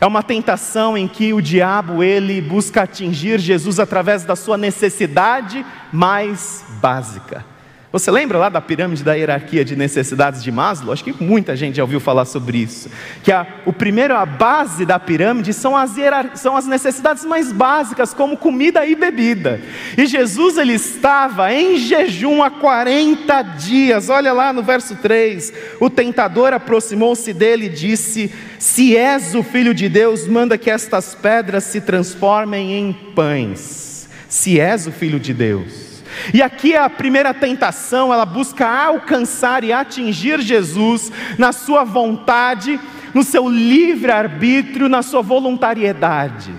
é 0.00 0.06
uma 0.06 0.22
tentação 0.22 0.96
em 0.96 1.06
que 1.06 1.34
o 1.34 1.42
diabo 1.42 2.02
ele 2.02 2.40
busca 2.40 2.84
atingir 2.84 3.38
Jesus 3.38 3.78
através 3.78 4.24
da 4.24 4.34
sua 4.34 4.56
necessidade 4.56 5.62
mais 5.92 6.64
básica. 6.80 7.44
Você 7.94 8.10
lembra 8.10 8.36
lá 8.36 8.48
da 8.48 8.60
pirâmide 8.60 9.04
da 9.04 9.14
hierarquia 9.14 9.64
de 9.64 9.76
necessidades 9.76 10.42
de 10.42 10.50
Maslow? 10.50 10.92
Acho 10.92 11.04
que 11.04 11.14
muita 11.22 11.54
gente 11.54 11.76
já 11.76 11.84
ouviu 11.84 12.00
falar 12.00 12.24
sobre 12.24 12.58
isso. 12.58 12.90
Que 13.22 13.30
a, 13.30 13.46
o 13.64 13.72
primeiro, 13.72 14.16
a 14.16 14.26
base 14.26 14.84
da 14.84 14.98
pirâmide 14.98 15.52
são 15.52 15.76
as, 15.76 15.92
são 16.34 16.56
as 16.56 16.66
necessidades 16.66 17.24
mais 17.24 17.52
básicas, 17.52 18.12
como 18.12 18.36
comida 18.36 18.84
e 18.84 18.96
bebida. 18.96 19.60
E 19.96 20.06
Jesus 20.06 20.58
ele 20.58 20.72
estava 20.72 21.54
em 21.54 21.76
jejum 21.76 22.42
há 22.42 22.50
40 22.50 23.42
dias. 23.42 24.08
Olha 24.08 24.32
lá 24.32 24.52
no 24.52 24.64
verso 24.64 24.96
3. 24.96 25.52
O 25.78 25.88
tentador 25.88 26.52
aproximou-se 26.52 27.32
dele 27.32 27.66
e 27.66 27.68
disse: 27.68 28.28
Se 28.58 28.96
és 28.96 29.36
o 29.36 29.44
filho 29.44 29.72
de 29.72 29.88
Deus, 29.88 30.26
manda 30.26 30.58
que 30.58 30.68
estas 30.68 31.14
pedras 31.14 31.62
se 31.62 31.80
transformem 31.80 32.72
em 32.72 32.92
pães. 33.14 34.08
Se 34.28 34.58
és 34.58 34.84
o 34.88 34.90
filho 34.90 35.20
de 35.20 35.32
Deus. 35.32 35.93
E 36.32 36.42
aqui 36.42 36.74
a 36.74 36.88
primeira 36.88 37.32
tentação, 37.32 38.12
ela 38.12 38.26
busca 38.26 38.66
alcançar 38.68 39.64
e 39.64 39.72
atingir 39.72 40.40
Jesus 40.40 41.10
na 41.38 41.52
sua 41.52 41.84
vontade, 41.84 42.78
no 43.12 43.22
seu 43.22 43.48
livre-arbítrio, 43.48 44.88
na 44.88 45.02
sua 45.02 45.22
voluntariedade. 45.22 46.52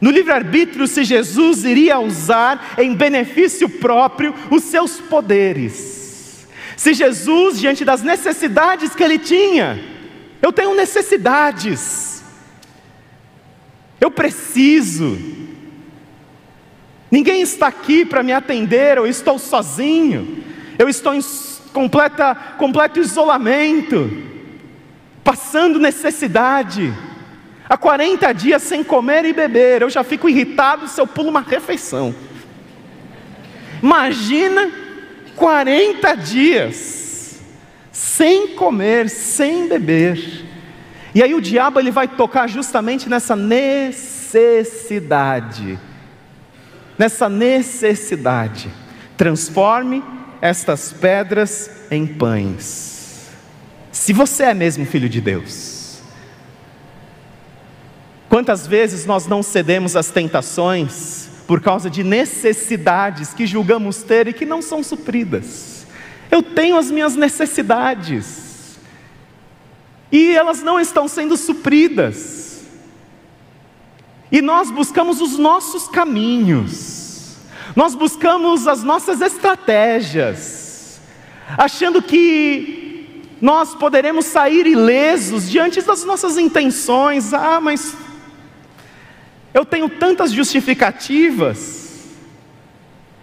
No 0.00 0.10
livre-arbítrio, 0.10 0.86
se 0.86 1.04
Jesus 1.04 1.64
iria 1.64 1.98
usar 1.98 2.74
em 2.78 2.94
benefício 2.94 3.68
próprio 3.68 4.34
os 4.50 4.64
seus 4.64 5.00
poderes. 5.00 6.46
Se 6.76 6.92
Jesus, 6.92 7.58
diante 7.58 7.84
das 7.84 8.02
necessidades 8.02 8.94
que 8.94 9.02
ele 9.02 9.18
tinha, 9.18 9.82
eu 10.42 10.52
tenho 10.52 10.74
necessidades, 10.74 12.22
eu 14.00 14.10
preciso, 14.10 15.16
Ninguém 17.14 17.42
está 17.42 17.68
aqui 17.68 18.04
para 18.04 18.24
me 18.24 18.32
atender, 18.32 18.96
eu 18.96 19.06
estou 19.06 19.38
sozinho, 19.38 20.42
eu 20.76 20.88
estou 20.88 21.14
em 21.14 21.20
completa, 21.72 22.34
completo 22.58 22.98
isolamento, 22.98 24.10
passando 25.22 25.78
necessidade, 25.78 26.92
há 27.68 27.76
40 27.76 28.32
dias 28.32 28.64
sem 28.64 28.82
comer 28.82 29.24
e 29.26 29.32
beber, 29.32 29.82
eu 29.82 29.90
já 29.90 30.02
fico 30.02 30.28
irritado 30.28 30.88
se 30.88 31.00
eu 31.00 31.06
pulo 31.06 31.28
uma 31.28 31.40
refeição. 31.40 32.12
Imagina 33.80 34.72
40 35.36 36.16
dias 36.16 37.40
sem 37.92 38.56
comer, 38.56 39.08
sem 39.08 39.68
beber. 39.68 40.44
E 41.14 41.22
aí 41.22 41.32
o 41.32 41.40
diabo 41.40 41.78
ele 41.78 41.92
vai 41.92 42.08
tocar 42.08 42.48
justamente 42.48 43.08
nessa 43.08 43.36
necessidade 43.36 45.78
nessa 46.98 47.28
necessidade. 47.28 48.70
Transforme 49.16 50.02
estas 50.40 50.92
pedras 50.92 51.70
em 51.90 52.06
pães. 52.06 53.30
Se 53.92 54.12
você 54.12 54.44
é 54.44 54.54
mesmo 54.54 54.84
filho 54.84 55.08
de 55.08 55.20
Deus, 55.20 56.00
quantas 58.28 58.66
vezes 58.66 59.06
nós 59.06 59.26
não 59.26 59.42
cedemos 59.42 59.94
às 59.96 60.10
tentações 60.10 61.30
por 61.46 61.60
causa 61.60 61.88
de 61.88 62.02
necessidades 62.02 63.32
que 63.32 63.46
julgamos 63.46 64.02
ter 64.02 64.26
e 64.28 64.32
que 64.32 64.44
não 64.44 64.60
são 64.60 64.82
supridas? 64.82 65.86
Eu 66.30 66.42
tenho 66.42 66.76
as 66.76 66.90
minhas 66.90 67.14
necessidades 67.14 68.76
e 70.10 70.32
elas 70.32 70.62
não 70.62 70.78
estão 70.78 71.08
sendo 71.08 71.36
supridas. 71.36 72.43
E 74.34 74.42
nós 74.42 74.68
buscamos 74.68 75.20
os 75.20 75.38
nossos 75.38 75.86
caminhos, 75.86 77.36
nós 77.76 77.94
buscamos 77.94 78.66
as 78.66 78.82
nossas 78.82 79.20
estratégias, 79.20 81.00
achando 81.56 82.02
que 82.02 83.22
nós 83.40 83.76
poderemos 83.76 84.24
sair 84.24 84.66
ilesos 84.66 85.48
diante 85.48 85.80
das 85.82 86.02
nossas 86.02 86.36
intenções. 86.36 87.32
Ah, 87.32 87.60
mas 87.60 87.96
eu 89.54 89.64
tenho 89.64 89.88
tantas 89.88 90.32
justificativas. 90.32 92.16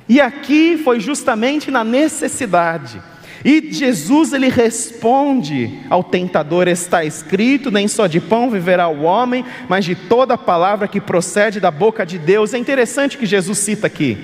E 0.08 0.22
aqui 0.22 0.80
foi 0.82 1.02
justamente 1.02 1.70
na 1.70 1.84
necessidade. 1.84 3.04
E 3.44 3.72
Jesus 3.72 4.34
ele 4.34 4.50
responde 4.50 5.80
ao 5.90 6.04
tentador: 6.04 6.68
está 6.68 7.04
escrito, 7.04 7.72
nem 7.72 7.88
só 7.88 8.08
de 8.08 8.20
pão 8.20 8.50
viverá 8.50 8.88
o 8.88 9.04
homem, 9.04 9.44
mas 9.68 9.86
de 9.86 9.96
toda 9.96 10.38
palavra 10.38 10.88
que 10.88 11.02
procede 11.02 11.60
da 11.60 11.72
boca 11.72 12.06
de 12.06 12.20
Deus. 12.20 12.54
É 12.54 12.58
interessante 12.58 13.18
que 13.18 13.26
Jesus 13.26 13.58
cita 13.58 13.88
aqui, 13.88 14.18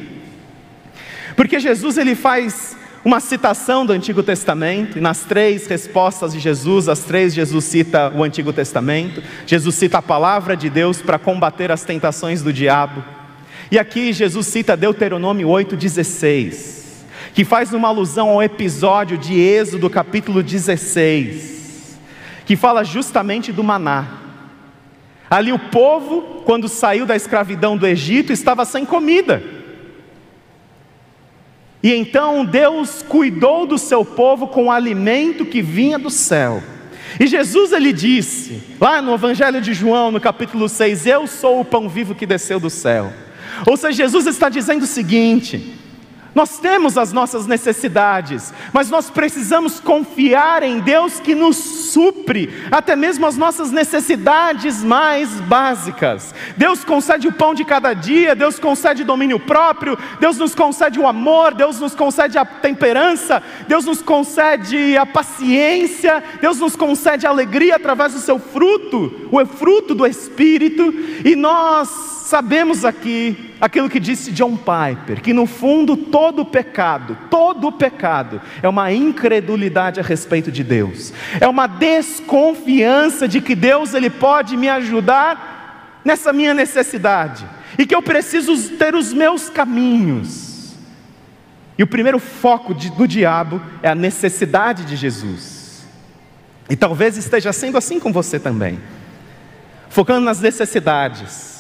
porque 1.36 1.60
Jesus 1.60 1.98
ele 1.98 2.16
faz 2.16 2.78
uma 3.04 3.20
citação 3.20 3.86
do 3.86 3.94
Antigo 3.94 4.22
Testamento, 4.22 4.98
e 4.98 5.02
nas 5.02 5.22
três 5.22 5.66
respostas 5.66 6.34
de 6.34 6.40
Jesus, 6.40 6.90
as 6.90 7.00
três 7.00 7.34
Jesus 7.34 7.64
cita 7.64 8.12
o 8.14 8.22
Antigo 8.22 8.52
Testamento, 8.52 9.24
Jesus 9.46 9.76
cita 9.76 10.00
a 10.00 10.02
palavra 10.02 10.58
de 10.58 10.70
Deus 10.70 11.02
para 11.02 11.18
combater 11.18 11.72
as 11.72 11.84
tentações 11.84 12.42
do 12.44 12.52
diabo. 12.52 13.04
E 13.72 13.80
aqui 13.80 14.12
Jesus 14.12 14.46
cita 14.48 14.76
Deuteronômio 14.76 15.48
8,16 15.48 16.76
que 17.38 17.46
faz 17.46 17.72
uma 17.72 17.89
alusão 17.89 18.29
ao 18.29 18.41
episódio 18.41 19.15
de 19.15 19.39
Êxodo 19.39 19.91
capítulo 19.91 20.41
16, 20.41 21.96
que 22.48 22.56
fala 22.56 22.84
justamente 22.84 23.53
do 23.53 23.63
maná. 23.63 24.08
Ali 25.29 25.53
o 25.53 25.60
povo, 25.60 26.41
quando 26.46 26.67
saiu 26.67 27.06
da 27.06 27.15
escravidão 27.15 27.77
do 27.77 27.86
Egito, 27.86 28.34
estava 28.34 28.65
sem 28.65 28.84
comida. 28.84 29.44
E 31.84 31.94
então 31.94 32.44
Deus 32.44 33.03
cuidou 33.08 33.67
do 33.67 33.77
seu 33.77 34.03
povo 34.03 34.48
com 34.48 34.65
o 34.65 34.72
alimento 34.72 35.46
que 35.46 35.62
vinha 35.62 36.00
do 36.00 36.10
céu. 36.10 36.63
E 37.20 37.27
Jesus 37.27 37.72
ele 37.72 37.94
disse, 37.94 38.63
lá 38.82 39.00
no 39.00 39.13
Evangelho 39.13 39.62
de 39.62 39.75
João, 39.75 40.10
no 40.10 40.20
capítulo 40.20 40.67
6, 40.67 41.06
Eu 41.06 41.27
sou 41.27 41.60
o 41.62 41.65
pão 41.65 41.88
vivo 41.88 42.15
que 42.15 42.25
desceu 42.25 42.60
do 42.60 42.72
céu. 42.72 43.13
Ou 43.63 43.77
seja, 43.77 43.98
Jesus 43.98 44.25
está 44.25 44.50
dizendo 44.50 44.86
o 44.86 44.88
seguinte: 44.88 45.76
nós 46.38 46.60
temos 46.60 47.00
as 47.00 47.12
nossas 47.12 47.48
necessidades, 47.48 48.53
mas 48.72 48.91
nós 48.91 49.10
precisamos 49.10 49.79
confiar 49.79 50.62
em 50.62 50.79
Deus 50.79 51.20
que 51.20 51.34
nos 51.34 51.58
supre 51.58 52.53
até 52.70 52.96
mesmo 52.96 53.25
as 53.25 53.36
nossas 53.36 53.72
necessidades 53.72 54.84
mais 54.84 55.41
básicas. 55.41 56.36
Deus 56.56 56.84
concede 56.84 57.27
o 57.27 57.34
pão 57.34 57.56
de 57.56 57.65
cada 57.65 57.91
dia, 57.96 58.36
Deus 58.36 58.60
concede 58.60 59.03
domínio 59.03 59.39
próprio, 59.39 59.98
Deus 60.20 60.38
nos 60.38 60.53
concede 60.53 61.00
o 61.00 61.08
amor, 61.08 61.56
Deus 61.56 61.79
nos 61.79 61.96
concede 61.96 62.38
a 62.38 62.46
temperança, 62.46 63.41
Deus 63.67 63.86
nos 63.86 64.03
concede 64.03 64.96
a 64.96 65.08
paciência, 65.08 66.24
Deus 66.39 66.60
nos 66.60 66.75
concede 66.75 67.25
a 67.25 67.32
alegria 67.32 67.77
através 67.77 68.13
do 68.13 68.20
seu 68.20 68.38
fruto, 68.38 69.27
o 69.32 69.44
fruto 69.48 69.96
do 69.96 70.06
Espírito, 70.06 70.94
e 71.25 71.36
nós 71.36 71.89
sabemos 72.27 72.84
aqui 72.86 73.56
aquilo 73.60 73.90
que 73.90 74.00
disse 74.00 74.32
John 74.32 74.56
Piper, 74.56 75.22
que 75.22 75.34
no 75.34 75.46
fundo 75.46 75.98
todo 75.98 76.46
pecado, 76.46 77.18
todo 77.30 77.72
pecado 77.72 78.42
é 78.62 78.70
uma 78.70 78.92
incredulidade 78.92 80.00
a 80.00 80.04
respeito 80.04 80.52
de 80.52 80.64
Deus. 80.64 81.12
É 81.40 81.48
uma 81.48 81.68
desconfiança 81.68 83.28
de 83.28 83.42
que 83.42 83.56
Deus 83.56 83.94
ele 83.94 84.10
pode 84.10 84.56
me 84.56 84.70
ajudar 84.70 86.02
nessa 86.06 86.32
minha 86.32 86.54
necessidade 86.54 87.46
e 87.78 87.86
que 87.86 87.96
eu 87.96 88.02
preciso 88.02 88.78
ter 88.78 88.96
os 88.96 89.12
meus 89.12 89.50
caminhos. 89.50 90.76
E 91.78 91.84
o 91.84 91.88
primeiro 91.88 92.20
foco 92.20 92.74
de, 92.74 92.90
do 92.90 93.08
diabo 93.08 93.62
é 93.84 93.90
a 93.90 93.96
necessidade 93.96 94.86
de 94.86 94.96
Jesus. 94.96 95.86
E 96.70 96.76
talvez 96.76 97.18
esteja 97.18 97.54
sendo 97.54 97.78
assim 97.78 98.00
com 98.00 98.12
você 98.12 98.40
também, 98.40 98.80
focando 99.90 100.22
nas 100.22 100.42
necessidades 100.42 101.57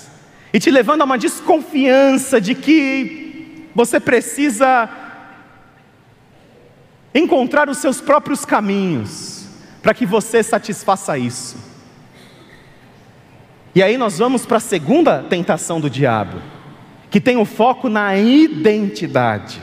e 0.53 0.59
te 0.59 0.71
levando 0.71 1.01
a 1.01 1.05
uma 1.05 1.17
desconfiança 1.17 2.39
de 2.39 2.55
que 2.55 3.67
você 3.75 3.99
precisa 3.99 4.89
encontrar 7.13 7.69
os 7.69 7.77
seus 7.77 7.99
próprios 7.99 8.45
caminhos 8.45 9.45
para 9.81 9.93
que 9.93 10.05
você 10.05 10.41
satisfaça 10.43 11.17
isso. 11.17 11.57
E 13.73 13.83
aí 13.83 13.97
nós 13.97 14.17
vamos 14.17 14.45
para 14.45 14.57
a 14.57 14.59
segunda 14.59 15.23
tentação 15.23 15.79
do 15.79 15.89
diabo, 15.89 16.41
que 17.11 17.21
tem 17.21 17.37
o 17.37 17.45
foco 17.45 17.89
na 17.89 18.17
identidade. 18.17 19.61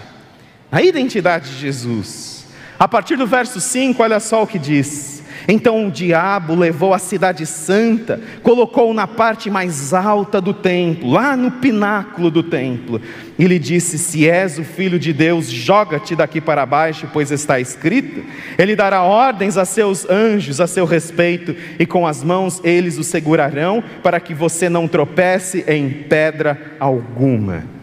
A 0.70 0.82
identidade 0.82 1.50
de 1.50 1.58
Jesus. 1.58 2.46
A 2.78 2.86
partir 2.88 3.16
do 3.16 3.26
verso 3.26 3.60
5, 3.60 4.02
olha 4.02 4.20
só 4.20 4.42
o 4.42 4.46
que 4.46 4.58
diz: 4.58 5.13
então 5.46 5.86
o 5.86 5.90
diabo 5.90 6.54
levou 6.54 6.94
a 6.94 6.98
cidade 6.98 7.44
santa, 7.44 8.20
colocou 8.42 8.94
na 8.94 9.06
parte 9.06 9.50
mais 9.50 9.92
alta 9.92 10.40
do 10.40 10.54
templo, 10.54 11.10
lá 11.10 11.36
no 11.36 11.50
pináculo 11.50 12.30
do 12.30 12.42
templo, 12.42 13.00
e 13.38 13.46
lhe 13.46 13.58
disse: 13.58 13.98
Se 13.98 14.28
és 14.28 14.58
o 14.58 14.64
filho 14.64 14.98
de 14.98 15.12
Deus, 15.12 15.50
joga-te 15.50 16.16
daqui 16.16 16.40
para 16.40 16.64
baixo, 16.64 17.08
pois 17.12 17.30
está 17.30 17.60
escrito: 17.60 18.24
Ele 18.58 18.74
dará 18.74 19.02
ordens 19.02 19.56
a 19.56 19.64
seus 19.64 20.08
anjos 20.08 20.60
a 20.60 20.66
seu 20.66 20.84
respeito, 20.84 21.54
e 21.78 21.84
com 21.84 22.06
as 22.06 22.22
mãos 22.22 22.60
eles 22.64 22.98
o 22.98 23.04
segurarão, 23.04 23.82
para 24.02 24.20
que 24.20 24.32
você 24.32 24.68
não 24.68 24.88
tropece 24.88 25.64
em 25.66 25.90
pedra 25.90 26.76
alguma. 26.78 27.73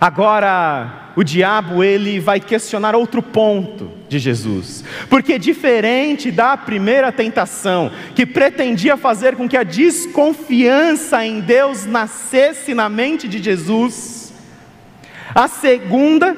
Agora, 0.00 1.12
o 1.16 1.24
diabo 1.24 1.82
ele 1.82 2.20
vai 2.20 2.38
questionar 2.38 2.94
outro 2.94 3.22
ponto 3.22 3.90
de 4.08 4.18
Jesus. 4.18 4.84
Porque 5.08 5.38
diferente 5.38 6.30
da 6.30 6.56
primeira 6.56 7.10
tentação, 7.10 7.90
que 8.14 8.26
pretendia 8.26 8.96
fazer 8.96 9.34
com 9.36 9.48
que 9.48 9.56
a 9.56 9.62
desconfiança 9.62 11.24
em 11.24 11.40
Deus 11.40 11.86
nascesse 11.86 12.74
na 12.74 12.88
mente 12.88 13.26
de 13.26 13.42
Jesus, 13.42 14.34
a 15.34 15.48
segunda, 15.48 16.36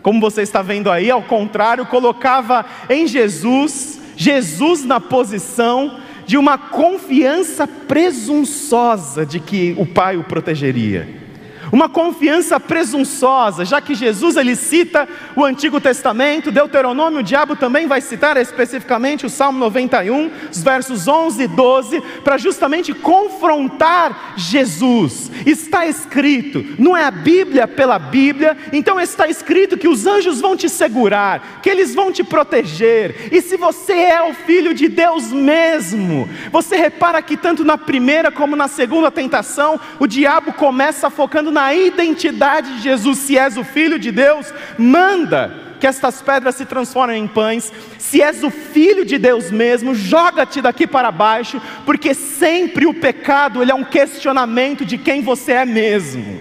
como 0.00 0.20
você 0.20 0.42
está 0.42 0.62
vendo 0.62 0.90
aí, 0.90 1.10
ao 1.10 1.22
contrário, 1.22 1.86
colocava 1.86 2.64
em 2.88 3.06
Jesus, 3.08 4.00
Jesus 4.16 4.84
na 4.84 5.00
posição 5.00 5.98
de 6.24 6.36
uma 6.36 6.56
confiança 6.56 7.66
presunçosa 7.66 9.26
de 9.26 9.40
que 9.40 9.74
o 9.76 9.86
Pai 9.86 10.16
o 10.16 10.24
protegeria 10.24 11.25
uma 11.72 11.88
confiança 11.88 12.58
presunçosa, 12.60 13.64
já 13.64 13.80
que 13.80 13.94
Jesus 13.94 14.36
ele 14.36 14.54
cita 14.54 15.08
o 15.34 15.44
Antigo 15.44 15.80
Testamento, 15.80 16.50
Deuteronômio, 16.50 17.20
o 17.20 17.22
diabo 17.22 17.56
também 17.56 17.86
vai 17.86 18.00
citar 18.00 18.36
especificamente 18.36 19.26
o 19.26 19.30
Salmo 19.30 19.58
91, 19.58 20.30
os 20.50 20.62
versos 20.62 21.08
11 21.08 21.42
e 21.42 21.48
12, 21.48 22.00
para 22.22 22.38
justamente 22.38 22.92
confrontar 22.92 24.34
Jesus. 24.36 25.30
Está 25.44 25.86
escrito, 25.86 26.64
não 26.78 26.96
é 26.96 27.04
a 27.04 27.10
Bíblia 27.10 27.66
pela 27.66 27.98
Bíblia, 27.98 28.56
então 28.72 29.00
está 29.00 29.28
escrito 29.28 29.76
que 29.76 29.88
os 29.88 30.06
anjos 30.06 30.40
vão 30.40 30.56
te 30.56 30.68
segurar, 30.68 31.60
que 31.62 31.70
eles 31.70 31.94
vão 31.94 32.12
te 32.12 32.22
proteger, 32.22 33.28
e 33.32 33.40
se 33.40 33.56
você 33.56 33.92
é 33.92 34.22
o 34.22 34.34
filho 34.34 34.74
de 34.74 34.88
Deus 34.88 35.32
mesmo, 35.32 36.28
você 36.50 36.76
repara 36.76 37.20
que 37.22 37.36
tanto 37.36 37.64
na 37.64 37.78
primeira 37.78 38.30
como 38.30 38.56
na 38.56 38.68
segunda 38.68 39.10
tentação, 39.10 39.80
o 39.98 40.06
diabo 40.06 40.52
começa 40.52 41.10
focando 41.10 41.50
na 41.56 41.72
identidade 41.74 42.76
de 42.76 42.82
Jesus, 42.82 43.16
se 43.18 43.38
és 43.38 43.56
o 43.56 43.64
Filho 43.64 43.98
de 43.98 44.12
Deus, 44.12 44.52
manda 44.76 45.66
que 45.80 45.86
estas 45.86 46.20
pedras 46.20 46.54
se 46.54 46.66
transformem 46.66 47.24
em 47.24 47.26
pães. 47.26 47.72
Se 47.98 48.20
és 48.20 48.42
o 48.44 48.50
filho 48.50 49.06
de 49.06 49.16
Deus 49.16 49.50
mesmo, 49.50 49.94
joga-te 49.94 50.60
daqui 50.60 50.86
para 50.86 51.10
baixo, 51.10 51.60
porque 51.86 52.12
sempre 52.12 52.84
o 52.84 52.92
pecado 52.92 53.62
ele 53.62 53.72
é 53.72 53.74
um 53.74 53.84
questionamento 53.84 54.84
de 54.84 54.98
quem 54.98 55.22
você 55.22 55.52
é 55.52 55.64
mesmo, 55.64 56.40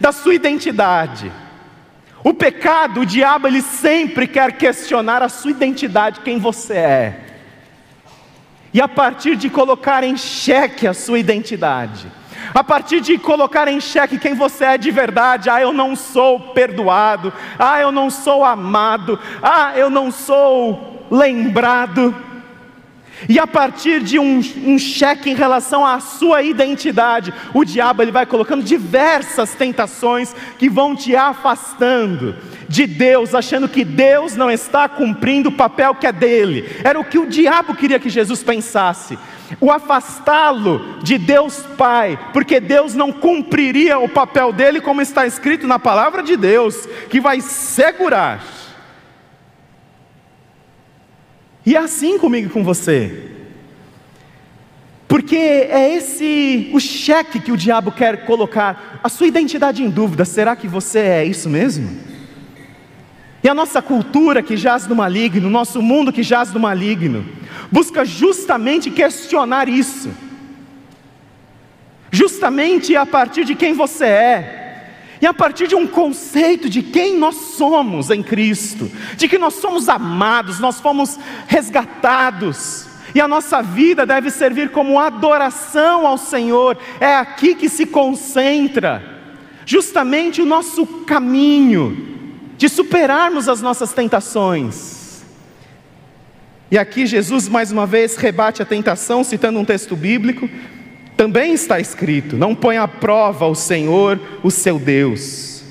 da 0.00 0.12
sua 0.12 0.34
identidade. 0.34 1.30
O 2.22 2.32
pecado, 2.32 3.00
o 3.00 3.06
diabo, 3.06 3.48
ele 3.48 3.62
sempre 3.62 4.28
quer 4.28 4.52
questionar 4.52 5.22
a 5.22 5.28
sua 5.28 5.50
identidade, 5.50 6.20
quem 6.20 6.38
você 6.38 6.74
é. 6.74 7.20
E 8.72 8.80
a 8.80 8.88
partir 8.88 9.36
de 9.36 9.50
colocar 9.50 10.02
em 10.04 10.16
xeque 10.16 10.86
a 10.86 10.94
sua 10.94 11.18
identidade, 11.18 12.06
a 12.52 12.64
partir 12.64 13.00
de 13.00 13.16
colocar 13.18 13.68
em 13.68 13.80
xeque 13.80 14.18
quem 14.18 14.34
você 14.34 14.64
é 14.64 14.78
de 14.78 14.90
verdade, 14.90 15.48
ah, 15.48 15.60
eu 15.60 15.72
não 15.72 15.94
sou 15.94 16.40
perdoado, 16.40 17.32
ah, 17.58 17.80
eu 17.80 17.92
não 17.92 18.10
sou 18.10 18.44
amado, 18.44 19.18
ah, 19.42 19.72
eu 19.76 19.88
não 19.88 20.10
sou 20.10 21.06
lembrado. 21.10 22.14
E 23.28 23.38
a 23.38 23.46
partir 23.46 24.02
de 24.02 24.18
um, 24.18 24.40
um 24.66 24.78
cheque 24.78 25.30
em 25.30 25.34
relação 25.34 25.84
à 25.86 26.00
sua 26.00 26.42
identidade, 26.42 27.32
o 27.54 27.64
diabo 27.64 28.02
ele 28.02 28.12
vai 28.12 28.26
colocando 28.26 28.62
diversas 28.62 29.54
tentações 29.54 30.34
que 30.58 30.68
vão 30.68 30.94
te 30.94 31.14
afastando 31.16 32.36
de 32.68 32.86
Deus, 32.86 33.34
achando 33.34 33.68
que 33.68 33.84
Deus 33.84 34.36
não 34.36 34.50
está 34.50 34.88
cumprindo 34.88 35.48
o 35.48 35.52
papel 35.52 35.94
que 35.94 36.06
é 36.06 36.12
dele. 36.12 36.68
Era 36.82 36.98
o 36.98 37.04
que 37.04 37.18
o 37.18 37.26
diabo 37.26 37.74
queria 37.74 37.98
que 37.98 38.10
Jesus 38.10 38.42
pensasse 38.42 39.18
o 39.60 39.70
afastá-lo 39.70 40.98
de 41.02 41.18
Deus 41.18 41.58
Pai, 41.76 42.18
porque 42.32 42.60
Deus 42.60 42.94
não 42.94 43.12
cumpriria 43.12 43.98
o 43.98 44.08
papel 44.08 44.52
dele, 44.52 44.80
como 44.80 45.02
está 45.02 45.26
escrito 45.26 45.66
na 45.66 45.78
palavra 45.78 46.22
de 46.22 46.36
Deus, 46.36 46.86
que 47.08 47.20
vai 47.20 47.40
segurar. 47.40 48.44
E 51.66 51.74
é 51.76 51.78
assim 51.78 52.18
comigo 52.18 52.48
e 52.48 52.50
com 52.50 52.62
você. 52.62 53.30
Porque 55.08 55.36
é 55.36 55.94
esse 55.94 56.70
o 56.72 56.80
cheque 56.80 57.38
que 57.38 57.52
o 57.52 57.56
diabo 57.56 57.92
quer 57.92 58.24
colocar, 58.24 59.00
a 59.02 59.08
sua 59.08 59.26
identidade 59.26 59.82
em 59.82 59.88
dúvida, 59.88 60.24
será 60.24 60.56
que 60.56 60.66
você 60.66 60.98
é 60.98 61.24
isso 61.24 61.48
mesmo? 61.48 62.13
E 63.44 63.48
a 63.48 63.52
nossa 63.52 63.82
cultura 63.82 64.42
que 64.42 64.56
jaz 64.56 64.86
no 64.86 64.96
maligno, 64.96 65.48
o 65.48 65.50
nosso 65.50 65.82
mundo 65.82 66.10
que 66.10 66.22
jaz 66.22 66.50
no 66.50 66.58
maligno, 66.58 67.26
busca 67.70 68.02
justamente 68.02 68.90
questionar 68.90 69.68
isso. 69.68 70.08
Justamente 72.10 72.96
a 72.96 73.04
partir 73.04 73.44
de 73.44 73.54
quem 73.54 73.74
você 73.74 74.06
é, 74.06 74.64
e 75.20 75.26
a 75.26 75.34
partir 75.34 75.68
de 75.68 75.74
um 75.74 75.86
conceito 75.86 76.70
de 76.70 76.82
quem 76.82 77.18
nós 77.18 77.34
somos 77.34 78.08
em 78.08 78.22
Cristo, 78.22 78.90
de 79.18 79.28
que 79.28 79.36
nós 79.36 79.54
somos 79.54 79.90
amados, 79.90 80.58
nós 80.58 80.80
fomos 80.80 81.18
resgatados, 81.46 82.86
e 83.14 83.20
a 83.20 83.28
nossa 83.28 83.62
vida 83.62 84.06
deve 84.06 84.30
servir 84.30 84.70
como 84.70 84.98
adoração 84.98 86.06
ao 86.06 86.16
Senhor, 86.16 86.78
é 86.98 87.14
aqui 87.14 87.54
que 87.54 87.68
se 87.68 87.84
concentra 87.84 89.02
justamente 89.66 90.40
o 90.40 90.46
nosso 90.46 90.86
caminho, 90.86 92.13
de 92.56 92.68
superarmos 92.68 93.48
as 93.48 93.60
nossas 93.60 93.92
tentações. 93.92 95.22
E 96.70 96.78
aqui 96.78 97.06
Jesus 97.06 97.48
mais 97.48 97.70
uma 97.70 97.86
vez 97.86 98.16
rebate 98.16 98.62
a 98.62 98.66
tentação, 98.66 99.22
citando 99.22 99.58
um 99.58 99.64
texto 99.64 99.94
bíblico. 99.94 100.48
Também 101.16 101.52
está 101.52 101.78
escrito: 101.78 102.36
Não 102.36 102.54
põe 102.54 102.76
à 102.76 102.88
prova 102.88 103.46
o 103.46 103.54
Senhor, 103.54 104.20
o 104.42 104.50
seu 104.50 104.78
Deus. 104.78 105.62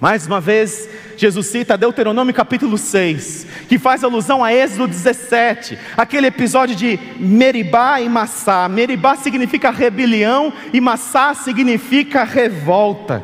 Mais 0.00 0.26
uma 0.26 0.40
vez, 0.40 0.88
Jesus 1.16 1.48
cita 1.48 1.76
Deuteronômio 1.76 2.32
capítulo 2.32 2.78
6, 2.78 3.46
que 3.68 3.78
faz 3.78 4.02
alusão 4.02 4.42
a 4.42 4.54
Êxodo 4.54 4.88
17, 4.88 5.78
aquele 5.94 6.28
episódio 6.28 6.74
de 6.74 6.98
Meribá 7.18 8.00
e 8.00 8.08
Massá. 8.08 8.66
Meribá 8.68 9.16
significa 9.16 9.70
rebelião 9.70 10.52
e 10.72 10.80
Massá 10.80 11.34
significa 11.34 12.24
revolta, 12.24 13.22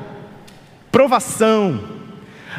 provação 0.93 1.97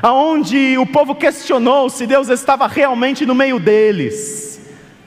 aonde 0.01 0.77
o 0.77 0.85
povo 0.85 1.15
questionou 1.15 1.89
se 1.89 2.05
Deus 2.05 2.29
estava 2.29 2.67
realmente 2.67 3.25
no 3.25 3.35
meio 3.35 3.59
deles, 3.59 4.61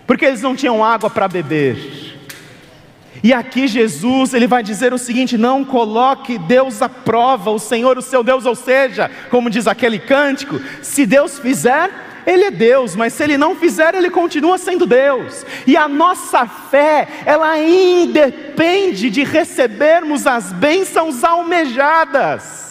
porque 0.06 0.24
eles 0.24 0.42
não 0.42 0.56
tinham 0.56 0.84
água 0.84 1.08
para 1.08 1.28
beber. 1.28 2.10
E 3.22 3.34
aqui 3.34 3.66
Jesus, 3.66 4.32
ele 4.32 4.46
vai 4.46 4.62
dizer 4.62 4.92
o 4.94 4.98
seguinte: 4.98 5.36
não 5.36 5.64
coloque 5.64 6.38
Deus 6.38 6.80
à 6.80 6.88
prova, 6.88 7.50
o 7.50 7.58
Senhor, 7.58 7.98
o 7.98 8.02
seu 8.02 8.22
Deus, 8.22 8.46
ou 8.46 8.54
seja, 8.54 9.10
como 9.30 9.50
diz 9.50 9.66
aquele 9.66 9.98
cântico, 9.98 10.60
se 10.80 11.04
Deus 11.04 11.38
fizer, 11.38 11.90
Ele 12.26 12.44
é 12.44 12.50
Deus, 12.50 12.96
mas 12.96 13.12
se 13.12 13.22
Ele 13.22 13.36
não 13.36 13.54
fizer, 13.54 13.94
Ele 13.94 14.08
continua 14.08 14.56
sendo 14.56 14.86
Deus. 14.86 15.44
E 15.66 15.76
a 15.76 15.86
nossa 15.86 16.46
fé, 16.46 17.06
ela 17.26 17.58
independe 17.58 19.10
de 19.10 19.22
recebermos 19.22 20.26
as 20.26 20.52
bênçãos 20.52 21.22
almejadas. 21.22 22.69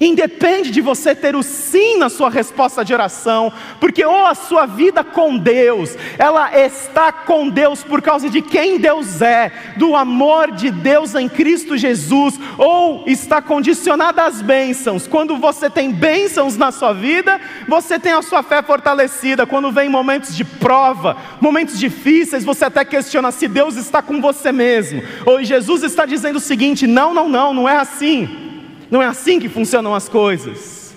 Independe 0.00 0.70
de 0.70 0.80
você 0.80 1.14
ter 1.14 1.34
o 1.34 1.42
sim 1.42 1.98
na 1.98 2.08
sua 2.08 2.30
resposta 2.30 2.84
de 2.84 2.94
oração, 2.94 3.52
porque 3.80 4.04
ou 4.04 4.26
a 4.26 4.34
sua 4.34 4.64
vida 4.64 5.02
com 5.02 5.36
Deus, 5.36 5.96
ela 6.16 6.56
está 6.56 7.10
com 7.10 7.48
Deus 7.48 7.82
por 7.82 8.00
causa 8.00 8.30
de 8.30 8.40
quem 8.40 8.78
Deus 8.78 9.20
é, 9.20 9.50
do 9.76 9.96
amor 9.96 10.52
de 10.52 10.70
Deus 10.70 11.16
em 11.16 11.28
Cristo 11.28 11.76
Jesus, 11.76 12.38
ou 12.56 13.04
está 13.06 13.42
condicionada 13.42 14.24
às 14.24 14.40
bênçãos. 14.40 15.08
Quando 15.08 15.36
você 15.36 15.68
tem 15.68 15.90
bênçãos 15.90 16.56
na 16.56 16.70
sua 16.70 16.92
vida, 16.92 17.40
você 17.66 17.98
tem 17.98 18.12
a 18.12 18.22
sua 18.22 18.42
fé 18.42 18.62
fortalecida. 18.62 19.46
Quando 19.46 19.72
vem 19.72 19.88
momentos 19.88 20.36
de 20.36 20.44
prova, 20.44 21.16
momentos 21.40 21.78
difíceis, 21.78 22.44
você 22.44 22.66
até 22.66 22.84
questiona 22.84 23.32
se 23.32 23.48
Deus 23.48 23.76
está 23.76 24.00
com 24.00 24.20
você 24.20 24.52
mesmo. 24.52 25.02
Ou 25.26 25.42
Jesus 25.42 25.82
está 25.82 26.06
dizendo 26.06 26.36
o 26.36 26.40
seguinte: 26.40 26.86
não, 26.86 27.12
não, 27.12 27.28
não, 27.28 27.52
não 27.52 27.68
é 27.68 27.78
assim. 27.78 28.47
Não 28.90 29.02
é 29.02 29.06
assim 29.06 29.38
que 29.38 29.48
funcionam 29.48 29.94
as 29.94 30.08
coisas. 30.08 30.94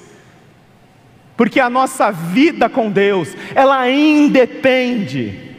Porque 1.36 1.60
a 1.60 1.70
nossa 1.70 2.12
vida 2.12 2.70
com 2.70 2.90
Deus, 2.90 3.36
ela 3.56 3.90
independe 3.90 5.52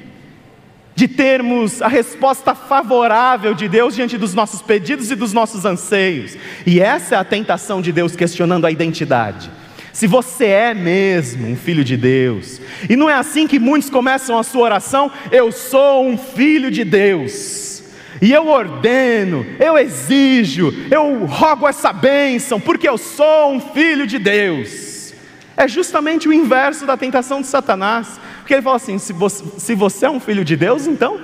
de 0.94 1.08
termos 1.08 1.80
a 1.80 1.88
resposta 1.88 2.54
favorável 2.54 3.54
de 3.54 3.68
Deus 3.68 3.94
diante 3.94 4.18
dos 4.18 4.34
nossos 4.34 4.62
pedidos 4.62 5.10
e 5.10 5.16
dos 5.16 5.32
nossos 5.32 5.64
anseios. 5.64 6.36
E 6.66 6.80
essa 6.80 7.14
é 7.14 7.18
a 7.18 7.24
tentação 7.24 7.82
de 7.82 7.90
Deus 7.90 8.14
questionando 8.14 8.66
a 8.66 8.70
identidade. 8.70 9.50
Se 9.92 10.06
você 10.06 10.46
é 10.46 10.74
mesmo 10.74 11.48
um 11.48 11.56
filho 11.56 11.84
de 11.84 11.96
Deus, 11.96 12.60
e 12.88 12.96
não 12.96 13.10
é 13.10 13.14
assim 13.14 13.46
que 13.46 13.58
muitos 13.58 13.90
começam 13.90 14.38
a 14.38 14.42
sua 14.42 14.62
oração, 14.62 15.10
eu 15.30 15.52
sou 15.52 16.06
um 16.06 16.16
filho 16.16 16.70
de 16.70 16.84
Deus. 16.84 17.81
E 18.22 18.32
eu 18.32 18.46
ordeno, 18.46 19.44
eu 19.58 19.76
exijo, 19.76 20.72
eu 20.92 21.24
rogo 21.24 21.66
essa 21.66 21.92
bênção, 21.92 22.60
porque 22.60 22.88
eu 22.88 22.96
sou 22.96 23.52
um 23.52 23.60
filho 23.60 24.06
de 24.06 24.16
Deus. 24.16 25.12
É 25.56 25.66
justamente 25.66 26.28
o 26.28 26.32
inverso 26.32 26.86
da 26.86 26.96
tentação 26.96 27.40
de 27.40 27.48
Satanás. 27.48 28.20
Porque 28.38 28.54
ele 28.54 28.62
fala 28.62 28.76
assim: 28.76 28.96
se 28.96 29.12
você, 29.12 29.44
se 29.58 29.74
você 29.74 30.06
é 30.06 30.10
um 30.10 30.20
filho 30.20 30.44
de 30.44 30.54
Deus, 30.54 30.86
então. 30.86 31.20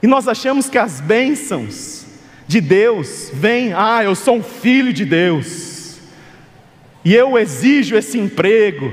E 0.00 0.06
nós 0.06 0.28
achamos 0.28 0.70
que 0.70 0.78
as 0.78 1.00
bênçãos 1.00 2.06
de 2.46 2.60
Deus 2.60 3.30
vêm, 3.32 3.72
ah, 3.74 4.04
eu 4.04 4.14
sou 4.14 4.36
um 4.36 4.42
filho 4.42 4.92
de 4.92 5.04
Deus, 5.04 5.98
e 7.04 7.12
eu 7.12 7.36
exijo 7.36 7.96
esse 7.96 8.18
emprego, 8.18 8.92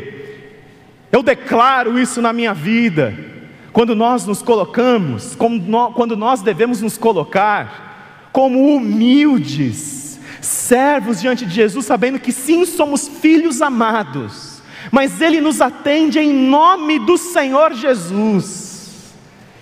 eu 1.12 1.21
declaro 1.21 1.99
isso 1.99 2.19
na 2.19 2.34
minha 2.34 2.54
vida. 2.54 3.31
Quando 3.74 3.96
nós 3.96 4.26
nos 4.26 4.42
colocamos, 4.42 5.36
quando 5.36 6.18
nós 6.18 6.42
devemos 6.42 6.82
nos 6.82 6.98
colocar 6.98 8.30
como 8.32 8.76
humildes, 8.76 10.20
servos 10.42 11.22
diante 11.22 11.46
de 11.46 11.54
Jesus, 11.54 11.86
sabendo 11.86 12.20
que 12.20 12.32
sim, 12.32 12.66
somos 12.66 13.08
filhos 13.08 13.62
amados, 13.62 14.62
mas 14.92 15.22
Ele 15.22 15.40
nos 15.40 15.62
atende 15.62 16.20
em 16.20 16.34
nome 16.34 17.00
do 17.00 17.18
Senhor 17.18 17.74
Jesus, 17.74 19.14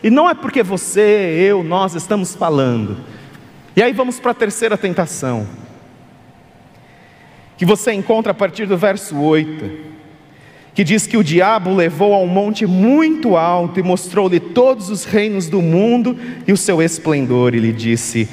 e 0.02 0.10
não 0.10 0.30
é 0.30 0.34
porque 0.34 0.64
você, 0.64 1.02
eu, 1.50 1.64
nós 1.64 1.94
estamos 1.94 2.34
falando. 2.34 2.98
E 3.76 3.84
aí 3.84 3.92
vamos 3.92 4.20
para 4.20 4.32
a 4.32 4.36
terceira 4.36 4.78
tentação, 4.78 5.46
que 7.58 7.66
você 7.66 7.92
encontra 7.92 8.32
a 8.32 8.36
partir 8.36 8.66
do 8.66 8.78
verso 8.78 9.18
8 9.20 9.89
que 10.80 10.84
diz 10.86 11.06
que 11.06 11.18
o 11.18 11.24
diabo 11.26 11.76
levou 11.76 12.14
a 12.14 12.20
um 12.20 12.26
monte 12.26 12.66
muito 12.66 13.36
alto 13.36 13.82
e 13.82 13.84
mostrou-lhe 13.84 14.40
todos 14.40 14.90
os 14.90 15.04
reinos 15.04 15.50
do 15.50 15.62
mundo 15.62 16.18
e 16.48 16.54
o 16.54 16.58
seu 16.58 16.82
esplendor, 16.82 17.54
e 17.54 17.60
lhe 17.60 17.74
disse: 17.74 18.30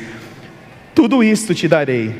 Tudo 0.95 1.25
isto 1.25 1.57
te 1.57 1.67
darei, 1.67 2.15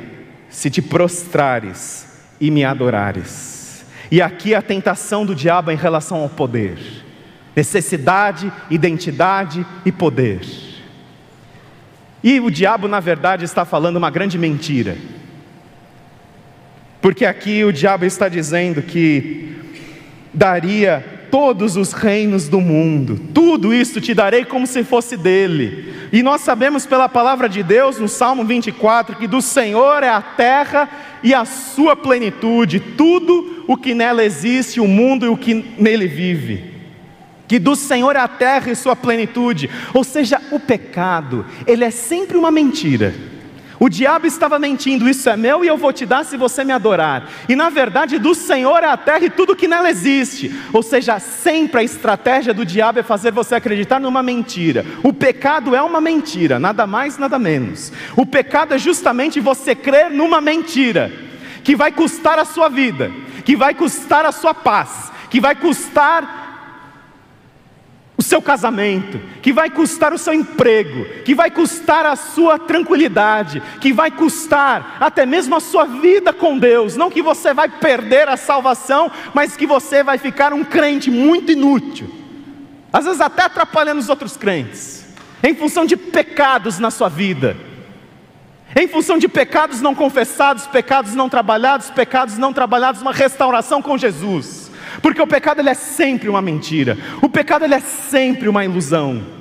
se 0.51 0.69
te 0.69 0.83
prostrares 0.83 2.09
e 2.41 2.51
me 2.51 2.65
adorares. 2.65 3.87
E 4.11 4.21
aqui 4.21 4.53
a 4.53 4.61
tentação 4.61 5.25
do 5.25 5.33
diabo 5.33 5.71
em 5.71 5.77
relação 5.77 6.19
ao 6.23 6.29
poder, 6.29 6.77
necessidade, 7.55 8.53
identidade 8.69 9.65
e 9.85 9.93
poder. 9.93 10.41
E 12.21 12.41
o 12.41 12.51
diabo, 12.51 12.89
na 12.89 12.99
verdade, 12.99 13.45
está 13.45 13.65
falando 13.65 13.95
uma 13.95 14.11
grande 14.11 14.37
mentira. 14.37 14.97
Porque 17.01 17.25
aqui 17.25 17.63
o 17.63 17.73
diabo 17.73 18.05
está 18.05 18.29
dizendo 18.29 18.83
que 18.83 19.56
daria 20.37 21.27
todos 21.31 21.77
os 21.77 21.93
reinos 21.93 22.47
do 22.47 22.61
mundo, 22.61 23.19
tudo 23.35 23.75
isso 23.75 24.01
te 24.01 24.15
darei 24.15 24.45
como 24.45 24.67
se 24.67 24.85
fosse 24.85 25.17
dele. 25.17 25.93
E 26.13 26.23
nós 26.23 26.43
sabemos 26.43 26.87
pela 26.87 27.09
palavra 27.09 27.49
de 27.49 27.63
Deus, 27.63 27.99
no 27.99 28.09
Salmo 28.09 28.45
24, 28.45 29.17
que 29.17 29.27
do 29.27 29.43
Senhor 29.43 30.03
é 30.03 30.09
a 30.09 30.23
terra 30.23 30.89
e 31.23 31.35
a 31.35 31.45
sua 31.45 31.97
plenitude, 31.97 32.79
tudo 32.79 33.65
o 33.67 33.77
que 33.77 33.95
nela 33.95 34.25
existe, 34.25 34.81
o 34.81 34.87
mundo 34.87 35.27
e 35.27 35.29
o 35.29 35.37
que 35.37 35.75
nele 35.79 36.07
vive. 36.07 36.77
Que 37.49 37.59
do 37.59 37.75
Senhor 37.75 38.15
é 38.15 38.21
a 38.21 38.29
terra 38.29 38.71
e 38.71 38.77
sua 38.77 38.95
plenitude, 38.95 39.71
ou 39.95 40.05
seja, 40.05 40.41
o 40.51 40.61
pecado, 40.61 41.45
ele 41.67 41.85
é 41.85 41.91
sempre 41.91 42.37
uma 42.37 42.51
mentira. 42.51 43.15
O 43.79 43.89
diabo 43.89 44.27
estava 44.27 44.59
mentindo: 44.59 45.09
Isso 45.09 45.29
é 45.29 45.37
meu 45.37 45.65
e 45.65 45.69
eu 45.69 45.77
vou 45.77 45.93
te 45.93 46.07
dar 46.07 46.25
se 46.25 46.37
você 46.37 46.65
me 46.65 46.73
adorar. 46.73 47.29
E 47.49 47.55
na 47.55 47.69
verdade, 47.69 48.19
do 48.19 48.35
Senhor 48.35 48.83
é 48.83 48.87
a 48.87 48.97
terra 48.97 49.25
e 49.25 49.31
tudo 49.31 49.57
que 49.57 49.69
nela 49.69 49.91
existe. 49.91 50.55
Ou 50.73 50.83
seja, 50.83 51.19
sempre 51.19 51.81
a 51.81 51.85
estratégia 51.85 52.55
do 52.55 52.65
diabo 52.65 52.99
é 53.01 53.03
fazer 53.03 53.31
você 53.31 53.55
acreditar 53.55 54.01
numa 54.01 54.23
mentira. 54.23 54.85
O 55.03 55.13
pecado 55.13 55.75
é 55.75 55.83
uma 55.83 56.01
mentira, 56.01 56.59
nada 56.59 56.87
mais, 56.87 57.19
nada 57.19 57.39
menos. 57.39 57.93
O 58.17 58.25
pecado 58.25 58.75
é 58.75 58.79
justamente 58.79 59.41
você 59.41 59.75
crer 59.75 60.11
numa 60.11 60.41
mentira 60.41 61.13
que 61.63 61.75
vai 61.75 61.91
custar 61.91 62.39
a 62.39 62.45
sua 62.45 62.69
vida, 62.69 63.11
que 63.45 63.57
vai 63.57 63.75
custar 63.75 64.25
a 64.25 64.33
sua 64.33 64.55
paz, 64.55 65.11
que 65.29 65.41
vai 65.41 65.55
custar 65.55 66.46
seu 68.27 68.43
casamento, 68.43 69.21
que 69.41 69.53
vai 69.53 69.71
custar 69.71 70.13
o 70.13 70.19
seu 70.19 70.35
emprego, 70.35 71.05
que 71.23 71.35
vai 71.35 71.51
custar 71.51 72.05
a 72.05 72.17
sua 72.17 72.59
tranquilidade, 72.59 73.63
que 73.81 73.93
vai 73.93 74.11
custar 74.11 74.99
até 75.01 75.25
mesmo 75.25 75.55
a 75.55 75.61
sua 75.61 75.85
vida 75.85 76.33
com 76.33 76.59
Deus. 76.59 76.97
Não 76.97 77.11
que 77.11 77.23
você 77.23 77.55
vai 77.55 77.69
perder 77.69 78.29
a 78.29 78.37
salvação, 78.37 79.11
mas 79.33 79.57
que 79.57 79.67
você 79.67 80.03
vai 80.03 80.19
ficar 80.19 80.53
um 80.53 80.65
crente 80.65 81.11
muito 81.11 81.53
inútil, 81.53 82.11
às 82.93 83.05
vezes 83.05 83.21
até 83.21 83.45
atrapalhando 83.45 84.01
os 84.01 84.09
outros 84.09 84.37
crentes, 84.37 85.07
em 85.43 85.55
função 85.55 85.87
de 85.87 85.97
pecados 85.97 86.79
na 86.79 86.91
sua 86.91 87.09
vida. 87.09 87.57
Em 88.79 88.87
função 88.87 89.17
de 89.17 89.27
pecados 89.27 89.81
não 89.81 89.95
confessados, 89.95 90.67
pecados 90.67 91.15
não 91.15 91.31
trabalhados, 91.31 91.89
pecados 91.89 92.37
não 92.37 92.53
trabalhados, 92.53 93.01
uma 93.01 93.13
restauração 93.13 93.81
com 93.81 93.97
Jesus. 93.97 94.66
Porque 95.03 95.21
o 95.21 95.27
pecado 95.27 95.61
ele 95.61 95.71
é 95.71 95.75
sempre 95.75 96.29
uma 96.29 96.43
mentira. 96.43 96.97
O 97.23 97.29
pecado 97.29 97.65
ele 97.65 97.75
é 97.75 97.81
sempre 97.81 98.49
uma 98.49 98.65
ilusão. 98.65 99.37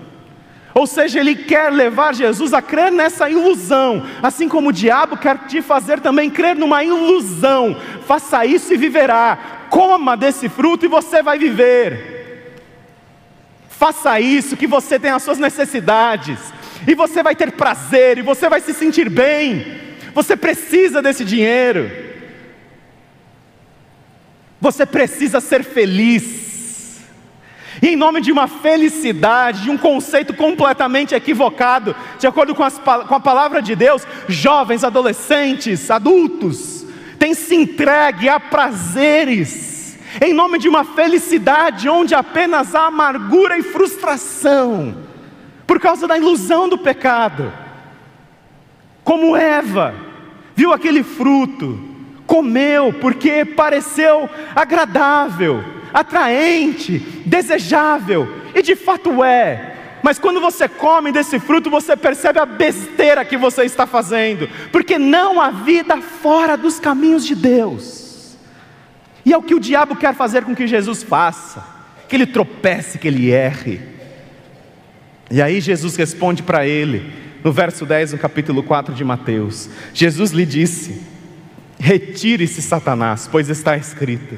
Ou 0.73 0.85
seja, 0.85 1.21
ele 1.21 1.35
quer 1.35 1.71
levar 1.71 2.13
Jesus 2.13 2.53
a 2.53 2.61
crer 2.61 2.91
nessa 2.91 3.29
ilusão, 3.29 4.05
assim 4.21 4.49
como 4.49 4.69
o 4.69 4.73
diabo 4.73 5.15
quer 5.15 5.37
te 5.47 5.61
fazer 5.61 6.01
também 6.01 6.29
crer 6.29 6.53
numa 6.53 6.83
ilusão. 6.83 7.77
Faça 8.05 8.45
isso 8.45 8.73
e 8.73 8.77
viverá. 8.77 9.67
Coma 9.69 10.17
desse 10.17 10.49
fruto 10.49 10.83
e 10.85 10.89
você 10.89 11.23
vai 11.23 11.39
viver. 11.39 12.59
Faça 13.69 14.19
isso 14.19 14.57
que 14.57 14.67
você 14.67 14.99
tem 14.99 15.11
as 15.11 15.23
suas 15.23 15.37
necessidades 15.37 16.39
e 16.85 16.93
você 16.93 17.23
vai 17.23 17.35
ter 17.35 17.53
prazer 17.53 18.17
e 18.17 18.21
você 18.21 18.49
vai 18.49 18.59
se 18.59 18.73
sentir 18.73 19.09
bem. 19.09 19.65
Você 20.13 20.35
precisa 20.35 21.01
desse 21.01 21.23
dinheiro. 21.23 22.04
Você 24.65 24.83
precisa 24.83 25.39
ser 25.39 25.63
feliz. 25.63 26.99
E 27.83 27.89
em 27.89 27.95
nome 27.95 28.19
de 28.19 28.31
uma 28.31 28.47
felicidade, 28.47 29.61
de 29.61 29.69
um 29.69 29.77
conceito 29.77 30.33
completamente 30.33 31.13
equivocado, 31.13 31.95
de 32.17 32.25
acordo 32.25 32.55
com, 32.55 32.63
as, 32.63 32.79
com 32.79 33.13
a 33.13 33.19
palavra 33.19 33.61
de 33.61 33.75
Deus, 33.75 34.07
jovens, 34.27 34.83
adolescentes, 34.83 35.91
adultos, 35.91 36.83
têm 37.19 37.35
se 37.35 37.53
entregue 37.53 38.27
a 38.27 38.39
prazeres, 38.39 39.99
em 40.19 40.33
nome 40.33 40.57
de 40.57 40.67
uma 40.67 40.83
felicidade 40.83 41.87
onde 41.87 42.15
apenas 42.15 42.73
há 42.73 42.87
amargura 42.87 43.59
e 43.59 43.61
frustração, 43.61 44.97
por 45.67 45.79
causa 45.79 46.07
da 46.07 46.17
ilusão 46.17 46.67
do 46.67 46.79
pecado. 46.79 47.53
Como 49.03 49.37
Eva 49.37 49.93
viu 50.55 50.73
aquele 50.73 51.03
fruto, 51.03 51.94
comeu 52.25 52.93
porque 52.93 53.45
pareceu 53.45 54.29
agradável, 54.55 55.63
atraente, 55.93 56.99
desejável, 57.25 58.27
e 58.53 58.61
de 58.61 58.75
fato 58.75 59.23
é. 59.23 59.73
Mas 60.03 60.19
quando 60.19 60.39
você 60.39 60.67
come 60.67 61.11
desse 61.11 61.39
fruto, 61.39 61.69
você 61.69 61.95
percebe 61.95 62.39
a 62.39 62.45
besteira 62.45 63.25
que 63.25 63.37
você 63.37 63.63
está 63.63 63.87
fazendo, 63.87 64.47
porque 64.71 64.99
não 64.99 65.41
há 65.41 65.49
vida 65.49 65.99
fora 65.99 66.55
dos 66.55 66.79
caminhos 66.79 67.25
de 67.25 67.33
Deus. 67.33 68.37
E 69.25 69.33
é 69.33 69.37
o 69.37 69.41
que 69.41 69.55
o 69.55 69.59
diabo 69.59 69.95
quer 69.95 70.13
fazer 70.13 70.43
com 70.43 70.55
que 70.55 70.67
Jesus 70.67 71.01
faça, 71.01 71.65
que 72.07 72.15
ele 72.15 72.27
tropece, 72.27 72.99
que 72.99 73.07
ele 73.07 73.31
erre. 73.31 73.81
E 75.31 75.41
aí 75.41 75.59
Jesus 75.59 75.95
responde 75.95 76.43
para 76.43 76.67
ele, 76.67 77.11
no 77.43 77.51
verso 77.51 77.83
10 77.83 78.11
do 78.11 78.17
capítulo 78.19 78.61
4 78.61 78.93
de 78.93 79.03
Mateus: 79.03 79.69
Jesus 79.91 80.29
lhe 80.29 80.45
disse: 80.45 81.01
Retire-se, 81.79 82.61
Satanás, 82.61 83.27
pois 83.31 83.49
está 83.49 83.77
escrito: 83.77 84.37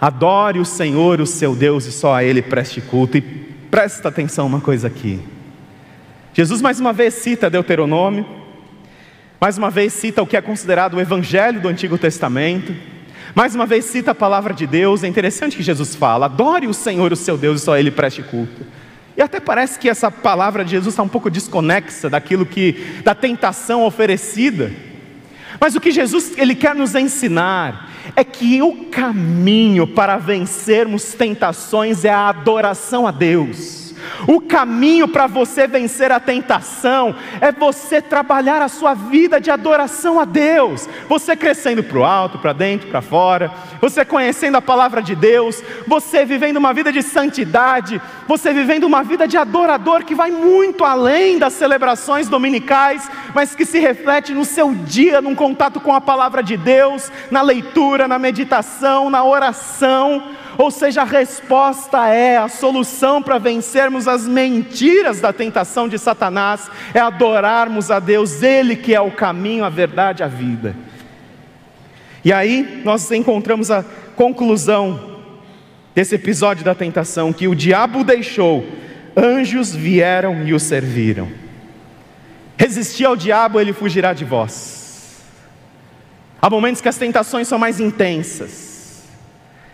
Adore 0.00 0.58
o 0.58 0.64
Senhor, 0.64 1.20
o 1.20 1.26
seu 1.26 1.54
Deus, 1.54 1.86
e 1.86 1.92
só 1.92 2.14
a 2.14 2.24
Ele 2.24 2.42
preste 2.42 2.80
culto. 2.80 3.16
E 3.16 3.20
presta 3.20 4.08
atenção 4.08 4.46
uma 4.46 4.60
coisa 4.60 4.88
aqui. 4.88 5.20
Jesus 6.34 6.62
mais 6.62 6.80
uma 6.80 6.92
vez 6.92 7.14
cita 7.14 7.50
Deuteronômio, 7.50 8.26
mais 9.40 9.58
uma 9.58 9.70
vez 9.70 9.92
cita 9.92 10.22
o 10.22 10.26
que 10.26 10.36
é 10.36 10.40
considerado 10.40 10.94
o 10.94 11.00
Evangelho 11.00 11.60
do 11.60 11.68
Antigo 11.68 11.98
Testamento, 11.98 12.74
mais 13.34 13.54
uma 13.54 13.66
vez 13.66 13.84
cita 13.84 14.12
a 14.12 14.14
palavra 14.14 14.54
de 14.54 14.66
Deus. 14.66 15.04
É 15.04 15.08
interessante 15.08 15.56
que 15.56 15.62
Jesus 15.62 15.94
fala: 15.94 16.26
adore 16.26 16.66
o 16.66 16.74
Senhor, 16.74 17.12
o 17.12 17.16
seu 17.16 17.36
Deus, 17.36 17.60
e 17.60 17.64
só 17.64 17.74
a 17.74 17.80
Ele 17.80 17.90
preste 17.90 18.22
culto. 18.22 18.66
E 19.16 19.20
até 19.20 19.40
parece 19.40 19.78
que 19.78 19.88
essa 19.88 20.10
palavra 20.10 20.64
de 20.64 20.70
Jesus 20.70 20.94
está 20.94 21.02
um 21.02 21.08
pouco 21.08 21.30
desconexa 21.30 22.08
daquilo 22.08 22.46
que, 22.46 23.02
da 23.04 23.14
tentação 23.14 23.84
oferecida. 23.84 24.72
Mas 25.62 25.76
o 25.76 25.80
que 25.80 25.92
Jesus 25.92 26.32
ele 26.36 26.56
quer 26.56 26.74
nos 26.74 26.96
ensinar 26.96 27.88
é 28.16 28.24
que 28.24 28.60
o 28.60 28.86
caminho 28.86 29.86
para 29.86 30.18
vencermos 30.18 31.14
tentações 31.14 32.04
é 32.04 32.10
a 32.10 32.30
adoração 32.30 33.06
a 33.06 33.12
Deus. 33.12 33.81
O 34.26 34.40
caminho 34.40 35.08
para 35.08 35.26
você 35.26 35.66
vencer 35.66 36.12
a 36.12 36.20
tentação 36.20 37.14
é 37.40 37.50
você 37.50 38.00
trabalhar 38.00 38.62
a 38.62 38.68
sua 38.68 38.94
vida 38.94 39.40
de 39.40 39.50
adoração 39.50 40.20
a 40.20 40.24
Deus. 40.24 40.88
Você 41.08 41.36
crescendo 41.36 41.82
para 41.82 41.98
o 41.98 42.04
alto, 42.04 42.38
para 42.38 42.52
dentro, 42.52 42.88
para 42.88 43.00
fora, 43.00 43.50
você 43.80 44.04
conhecendo 44.04 44.56
a 44.56 44.62
palavra 44.62 45.02
de 45.02 45.14
Deus, 45.14 45.62
você 45.86 46.24
vivendo 46.24 46.56
uma 46.56 46.72
vida 46.72 46.92
de 46.92 47.02
santidade, 47.02 48.00
você 48.28 48.52
vivendo 48.52 48.84
uma 48.84 49.02
vida 49.02 49.26
de 49.26 49.36
adorador 49.36 50.04
que 50.04 50.14
vai 50.14 50.30
muito 50.30 50.84
além 50.84 51.38
das 51.38 51.52
celebrações 51.54 52.28
dominicais, 52.28 53.10
mas 53.34 53.54
que 53.54 53.64
se 53.64 53.78
reflete 53.78 54.32
no 54.32 54.44
seu 54.44 54.72
dia, 54.74 55.20
num 55.20 55.34
contato 55.34 55.80
com 55.80 55.94
a 55.94 56.00
palavra 56.00 56.42
de 56.42 56.56
Deus, 56.56 57.10
na 57.30 57.42
leitura, 57.42 58.06
na 58.06 58.18
meditação, 58.18 59.10
na 59.10 59.24
oração. 59.24 60.22
Ou 60.62 60.70
seja, 60.70 61.02
a 61.02 61.04
resposta 61.04 62.06
é, 62.06 62.36
a 62.36 62.46
solução 62.46 63.20
para 63.20 63.36
vencermos 63.36 64.06
as 64.06 64.28
mentiras 64.28 65.20
da 65.20 65.32
tentação 65.32 65.88
de 65.88 65.98
Satanás 65.98 66.70
é 66.94 67.00
adorarmos 67.00 67.90
a 67.90 67.98
Deus, 67.98 68.44
Ele 68.44 68.76
que 68.76 68.94
é 68.94 69.00
o 69.00 69.10
caminho, 69.10 69.64
a 69.64 69.68
verdade, 69.68 70.22
a 70.22 70.28
vida. 70.28 70.76
E 72.24 72.32
aí 72.32 72.80
nós 72.84 73.10
encontramos 73.10 73.72
a 73.72 73.84
conclusão 74.14 75.18
desse 75.96 76.14
episódio 76.14 76.64
da 76.64 76.76
tentação: 76.76 77.32
que 77.32 77.48
o 77.48 77.56
diabo 77.56 78.04
deixou, 78.04 78.64
anjos 79.16 79.74
vieram 79.74 80.46
e 80.46 80.54
o 80.54 80.60
serviram. 80.60 81.28
Resistir 82.56 83.04
ao 83.04 83.16
diabo, 83.16 83.60
ele 83.60 83.72
fugirá 83.72 84.12
de 84.12 84.24
vós. 84.24 85.24
Há 86.40 86.48
momentos 86.48 86.80
que 86.80 86.88
as 86.88 86.96
tentações 86.96 87.48
são 87.48 87.58
mais 87.58 87.80
intensas 87.80 88.71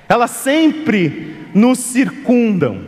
elas 0.09 0.31
sempre 0.31 1.37
nos 1.55 1.79
circundam 1.79 2.81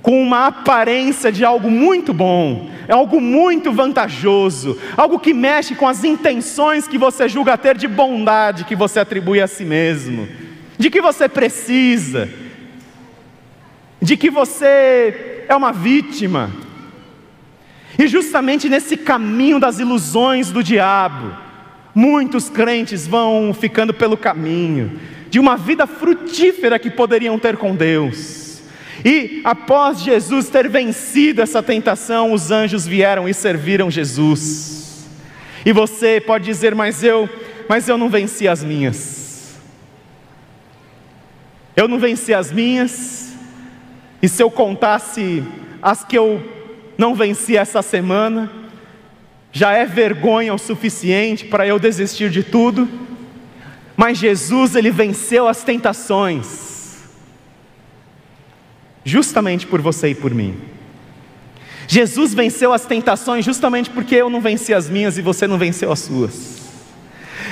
com 0.00 0.22
uma 0.22 0.46
aparência 0.46 1.32
de 1.32 1.44
algo 1.44 1.70
muito 1.70 2.12
bom, 2.12 2.70
é 2.86 2.92
algo 2.92 3.20
muito 3.20 3.72
vantajoso, 3.72 4.78
algo 4.96 5.18
que 5.18 5.32
mexe 5.32 5.74
com 5.74 5.88
as 5.88 6.04
intenções 6.04 6.86
que 6.86 6.98
você 6.98 7.28
julga 7.28 7.56
ter 7.56 7.76
de 7.76 7.88
bondade 7.88 8.64
que 8.64 8.76
você 8.76 9.00
atribui 9.00 9.40
a 9.40 9.46
si 9.46 9.64
mesmo, 9.64 10.28
de 10.76 10.90
que 10.90 11.00
você 11.00 11.28
precisa, 11.28 12.28
de 14.00 14.16
que 14.16 14.30
você 14.30 15.44
é 15.48 15.56
uma 15.56 15.72
vítima. 15.72 16.50
E 17.98 18.06
justamente 18.06 18.68
nesse 18.68 18.96
caminho 18.96 19.58
das 19.58 19.78
ilusões 19.78 20.50
do 20.50 20.62
diabo, 20.62 21.32
muitos 21.94 22.50
crentes 22.50 23.06
vão 23.06 23.54
ficando 23.54 23.94
pelo 23.94 24.16
caminho, 24.16 25.00
de 25.34 25.40
uma 25.40 25.56
vida 25.56 25.84
frutífera 25.84 26.78
que 26.78 26.88
poderiam 26.88 27.36
ter 27.40 27.56
com 27.56 27.74
Deus. 27.74 28.60
E 29.04 29.40
após 29.42 30.00
Jesus 30.00 30.48
ter 30.48 30.68
vencido 30.68 31.42
essa 31.42 31.60
tentação, 31.60 32.32
os 32.32 32.52
anjos 32.52 32.86
vieram 32.86 33.28
e 33.28 33.34
serviram 33.34 33.90
Jesus. 33.90 35.04
E 35.66 35.72
você 35.72 36.22
pode 36.24 36.44
dizer, 36.44 36.72
mas 36.72 37.02
eu, 37.02 37.28
mas 37.68 37.88
eu 37.88 37.98
não 37.98 38.08
venci 38.08 38.46
as 38.46 38.62
minhas. 38.62 39.58
Eu 41.74 41.88
não 41.88 41.98
venci 41.98 42.32
as 42.32 42.52
minhas. 42.52 43.34
E 44.22 44.28
se 44.28 44.40
eu 44.40 44.48
contasse 44.52 45.42
as 45.82 46.04
que 46.04 46.16
eu 46.16 46.40
não 46.96 47.12
venci 47.12 47.56
essa 47.56 47.82
semana, 47.82 48.52
já 49.50 49.72
é 49.72 49.84
vergonha 49.84 50.54
o 50.54 50.58
suficiente 50.58 51.44
para 51.44 51.66
eu 51.66 51.80
desistir 51.80 52.30
de 52.30 52.44
tudo. 52.44 52.88
Mas 53.96 54.18
Jesus, 54.18 54.74
ele 54.74 54.90
venceu 54.90 55.46
as 55.46 55.62
tentações, 55.62 56.98
justamente 59.04 59.66
por 59.66 59.80
você 59.80 60.08
e 60.08 60.14
por 60.14 60.34
mim. 60.34 60.56
Jesus 61.86 62.34
venceu 62.34 62.72
as 62.72 62.86
tentações 62.86 63.44
justamente 63.44 63.90
porque 63.90 64.16
eu 64.16 64.30
não 64.30 64.40
venci 64.40 64.72
as 64.72 64.88
minhas 64.88 65.18
e 65.18 65.22
você 65.22 65.46
não 65.46 65.58
venceu 65.58 65.92
as 65.92 66.00
suas. 66.00 66.64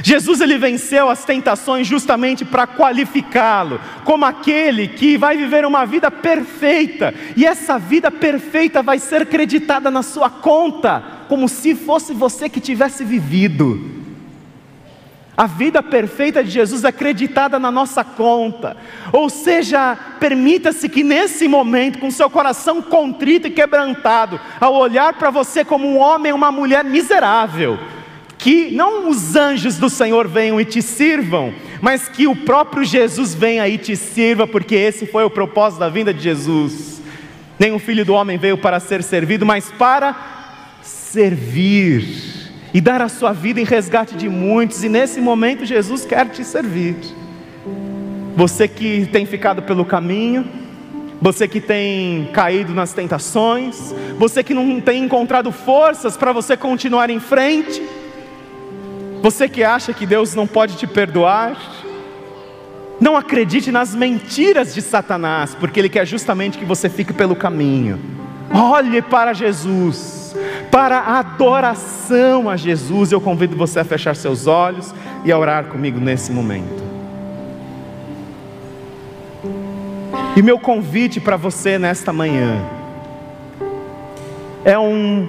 Jesus 0.02 0.40
ele 0.40 0.59
venceu 0.59 1.09
as 1.09 1.24
tentações 1.24 1.87
justamente 1.87 2.44
para 2.44 2.66
qualificá-lo 2.66 3.81
como 4.05 4.24
aquele 4.24 4.88
que 4.88 5.18
vai 5.18 5.37
viver 5.37 5.64
uma 5.66 5.85
vida 5.85 6.11
perfeita, 6.11 7.14
e 7.37 7.44
essa 7.44 7.78
vida 7.78 8.11
perfeita 8.11 8.83
vai 8.83 8.98
ser 8.98 9.26
creditada 9.26 9.90
na 9.90 10.02
sua 10.02 10.31
conta, 10.31 11.02
como 11.28 11.48
se 11.48 11.74
fosse 11.74 12.12
você 12.14 12.48
que 12.48 12.61
tivesse 12.61 13.05
vivido. 13.05 14.01
A 15.35 15.47
vida 15.47 15.83
perfeita 15.83 16.45
de 16.45 16.51
Jesus 16.51 16.85
é 16.85 16.88
acreditada 16.88 17.59
na 17.59 17.71
nossa 17.71 18.05
conta. 18.05 18.77
Ou 19.12 19.31
seja, 19.31 19.97
permita-se 20.21 20.88
que 20.90 21.03
nesse 21.03 21.49
momento, 21.49 21.99
com 21.99 22.11
seu 22.11 22.29
coração 22.29 22.83
contrito 22.83 23.49
e 23.49 23.51
quebrantado, 23.51 24.38
ao 24.61 24.75
olhar 24.75 25.14
para 25.14 25.31
você 25.31 25.64
como 25.64 25.88
um 25.88 25.99
homem, 25.99 26.35
uma 26.35 26.53
mulher 26.53 26.85
miserável, 26.85 27.79
que 28.37 28.71
não 28.73 29.09
os 29.09 29.35
anjos 29.35 29.79
do 29.79 29.88
Senhor 29.88 30.29
venham 30.29 30.61
e 30.61 30.66
te 30.66 30.83
sirvam, 30.83 31.55
mas 31.81 32.09
que 32.09 32.27
o 32.27 32.37
próprio 32.37 32.85
Jesus 32.85 33.35
venha 33.35 33.66
e 33.66 33.79
te 33.79 33.97
sirva, 33.97 34.47
porque 34.47 34.75
esse 34.75 35.07
foi 35.07 35.25
o 35.25 35.31
propósito 35.31 35.81
da 35.81 35.88
vinda 35.88 36.12
de 36.12 36.21
Jesus. 36.21 37.01
O 37.75 37.79
filho 37.79 38.05
do 38.05 38.12
homem 38.12 38.37
veio 38.37 38.59
para 38.59 38.81
ser 38.81 39.05
servido, 39.05 39.47
mas 39.47 39.71
para 39.71 40.16
servir 40.83 42.41
e 42.74 42.80
dar 42.80 43.02
a 43.02 43.08
sua 43.08 43.32
vida 43.32 43.61
em 43.61 43.64
resgate 43.64 44.16
de 44.16 44.28
muitos, 44.28 44.82
e 44.82 44.88
nesse 44.88 45.20
momento 45.20 45.64
Jesus 45.64 46.04
quer 46.04 46.28
te 46.28 46.42
servir. 46.44 46.96
Você 48.35 48.66
que 48.66 49.06
tem 49.06 49.26
ficado 49.26 49.62
pelo 49.62 49.85
caminho, 49.85 50.46
você 51.20 51.46
que 51.46 51.61
tem 51.61 52.30
caído 52.32 52.72
nas 52.72 52.92
tentações, 52.92 53.94
você 54.18 54.42
que 54.42 54.54
não 54.54 54.80
tem 54.80 55.04
encontrado 55.04 55.52
forças 55.52 56.16
para 56.16 56.32
você 56.32 56.56
continuar 56.56 57.11
em 57.11 57.20
frente, 57.20 57.82
você 59.20 59.48
que 59.48 59.62
acha 59.62 59.92
que 59.92 60.06
Deus 60.06 60.35
não 60.35 60.46
pode 60.46 60.76
te 60.76 60.87
perdoar, 60.87 61.56
não 62.98 63.16
acredite 63.16 63.70
nas 63.70 63.94
mentiras 63.94 64.74
de 64.74 64.80
Satanás, 64.80 65.54
porque 65.54 65.78
ele 65.78 65.88
quer 65.88 66.06
justamente 66.06 66.56
que 66.56 66.64
você 66.64 66.88
fique 66.88 67.12
pelo 67.12 67.37
caminho. 67.37 68.00
Olhe 68.50 69.02
para 69.02 69.32
Jesus 69.32 70.21
para 70.72 71.18
adoração 71.18 72.48
a 72.48 72.56
Jesus. 72.56 73.12
Eu 73.12 73.20
convido 73.20 73.54
você 73.54 73.80
a 73.80 73.85
fechar 73.85 74.16
seus 74.16 74.46
olhos 74.46 74.94
e 75.22 75.30
a 75.30 75.38
orar 75.38 75.66
comigo 75.66 76.00
nesse 76.00 76.32
momento. 76.32 76.82
E 80.35 80.40
meu 80.40 80.58
convite 80.58 81.20
para 81.20 81.37
você 81.37 81.78
nesta 81.78 82.11
manhã 82.11 82.58
é 84.64 84.78
um 84.78 85.28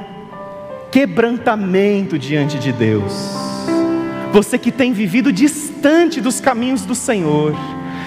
quebrantamento 0.89 2.17
diante 2.17 2.57
de 2.57 2.71
Deus. 2.71 3.11
Você 4.31 4.57
que 4.57 4.71
tem 4.71 4.93
vivido 4.93 5.29
distante 5.29 6.21
dos 6.21 6.39
caminhos 6.39 6.85
do 6.85 6.95
Senhor, 6.95 7.53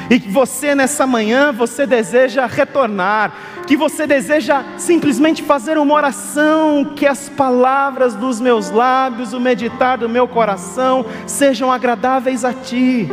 e 0.09 0.21
que 0.21 0.31
você 0.31 0.75
nessa 0.75 1.07
manhã 1.07 1.53
você 1.53 1.87
deseja 1.87 2.47
retornar, 2.47 3.33
que 3.67 3.77
você 3.77 4.07
deseja 4.07 4.65
simplesmente 4.79 5.43
fazer 5.43 5.77
uma 5.77 5.93
oração, 5.93 6.93
que 6.95 7.07
as 7.07 7.29
palavras 7.29 8.15
dos 8.15 8.41
meus 8.41 8.71
lábios, 8.71 9.33
o 9.33 9.41
meditar 9.41 9.99
do 9.99 10.09
meu 10.09 10.29
coração 10.29 11.05
sejam 11.27 11.73
agradáveis 11.73 12.45
a 12.45 12.53
Ti, 12.53 13.09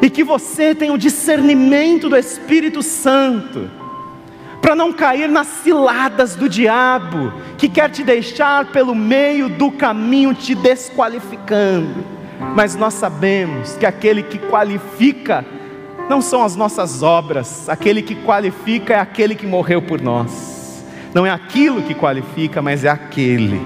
e 0.00 0.08
que 0.08 0.22
você 0.22 0.74
tenha 0.74 0.92
o 0.92 0.98
discernimento 0.98 2.08
do 2.08 2.16
Espírito 2.16 2.82
Santo, 2.82 3.68
para 4.62 4.76
não 4.76 4.92
cair 4.92 5.28
nas 5.28 5.46
ciladas 5.46 6.36
do 6.36 6.48
diabo, 6.48 7.32
que 7.58 7.68
quer 7.68 7.90
te 7.90 8.04
deixar 8.04 8.66
pelo 8.66 8.94
meio 8.94 9.48
do 9.48 9.70
caminho, 9.70 10.34
te 10.34 10.54
desqualificando. 10.54 12.04
Mas 12.54 12.76
nós 12.76 12.94
sabemos 12.94 13.74
que 13.76 13.84
aquele 13.84 14.22
que 14.22 14.38
qualifica, 14.38 15.44
não 16.10 16.20
são 16.20 16.42
as 16.42 16.56
nossas 16.56 17.04
obras, 17.04 17.68
aquele 17.68 18.02
que 18.02 18.16
qualifica 18.16 18.94
é 18.94 18.98
aquele 18.98 19.32
que 19.32 19.46
morreu 19.46 19.80
por 19.80 20.00
nós. 20.00 20.84
Não 21.14 21.24
é 21.24 21.30
aquilo 21.30 21.82
que 21.82 21.94
qualifica, 21.94 22.60
mas 22.60 22.84
é 22.84 22.88
aquele. 22.88 23.64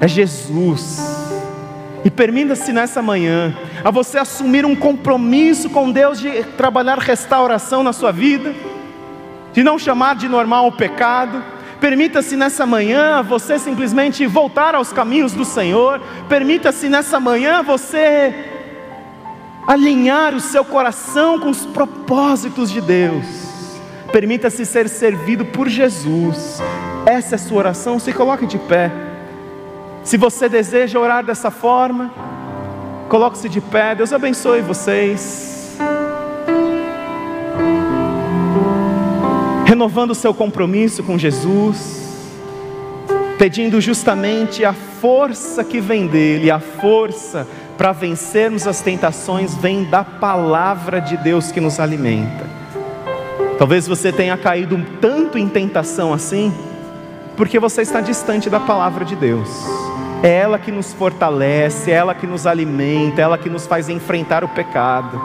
É 0.00 0.06
Jesus. 0.06 1.00
E 2.04 2.10
permita-se 2.10 2.72
nessa 2.72 3.02
manhã 3.02 3.52
a 3.82 3.90
você 3.90 4.18
assumir 4.18 4.64
um 4.64 4.76
compromisso 4.76 5.68
com 5.70 5.90
Deus 5.90 6.20
de 6.20 6.44
trabalhar 6.56 7.00
restauração 7.00 7.82
na 7.82 7.92
sua 7.92 8.12
vida, 8.12 8.54
de 9.52 9.64
não 9.64 9.76
chamar 9.76 10.14
de 10.14 10.28
normal 10.28 10.68
o 10.68 10.72
pecado. 10.72 11.42
Permita-se 11.80 12.36
nessa 12.36 12.64
manhã 12.64 13.24
você 13.24 13.58
simplesmente 13.58 14.24
voltar 14.24 14.76
aos 14.76 14.92
caminhos 14.92 15.32
do 15.32 15.44
Senhor. 15.44 16.00
Permita-se 16.28 16.88
nessa 16.88 17.18
manhã 17.18 17.60
você 17.60 18.49
alinhar 19.70 20.34
o 20.34 20.40
seu 20.40 20.64
coração 20.64 21.38
com 21.38 21.48
os 21.48 21.64
propósitos 21.64 22.72
de 22.72 22.80
Deus. 22.80 23.24
Permita-se 24.10 24.66
ser 24.66 24.88
servido 24.88 25.44
por 25.44 25.68
Jesus. 25.68 26.60
Essa 27.06 27.34
é 27.34 27.36
a 27.36 27.38
sua 27.38 27.58
oração. 27.58 27.96
Se 28.00 28.12
coloque 28.12 28.46
de 28.46 28.58
pé. 28.58 28.90
Se 30.02 30.16
você 30.16 30.48
deseja 30.48 30.98
orar 30.98 31.24
dessa 31.24 31.52
forma, 31.52 32.10
coloque-se 33.08 33.48
de 33.48 33.60
pé. 33.60 33.94
Deus 33.94 34.12
abençoe 34.12 34.60
vocês. 34.60 35.78
Renovando 39.64 40.10
o 40.10 40.16
seu 40.16 40.34
compromisso 40.34 41.04
com 41.04 41.16
Jesus, 41.16 42.26
pedindo 43.38 43.80
justamente 43.80 44.64
a 44.64 44.72
força 44.72 45.62
que 45.62 45.80
vem 45.80 46.08
dele, 46.08 46.50
a 46.50 46.58
força 46.58 47.46
para 47.80 47.92
vencermos 47.92 48.66
as 48.66 48.82
tentações 48.82 49.54
vem 49.54 49.84
da 49.84 50.04
palavra 50.04 51.00
de 51.00 51.16
Deus 51.16 51.50
que 51.50 51.62
nos 51.62 51.80
alimenta. 51.80 52.44
Talvez 53.56 53.86
você 53.86 54.12
tenha 54.12 54.36
caído 54.36 54.78
tanto 55.00 55.38
em 55.38 55.48
tentação 55.48 56.12
assim, 56.12 56.52
porque 57.38 57.58
você 57.58 57.80
está 57.80 58.02
distante 58.02 58.50
da 58.50 58.60
palavra 58.60 59.02
de 59.02 59.16
Deus. 59.16 59.48
É 60.22 60.40
ela 60.40 60.58
que 60.58 60.70
nos 60.70 60.92
fortalece, 60.92 61.90
é 61.90 61.94
ela 61.94 62.14
que 62.14 62.26
nos 62.26 62.46
alimenta, 62.46 63.22
é 63.22 63.24
ela 63.24 63.38
que 63.38 63.48
nos 63.48 63.66
faz 63.66 63.88
enfrentar 63.88 64.44
o 64.44 64.48
pecado. 64.48 65.18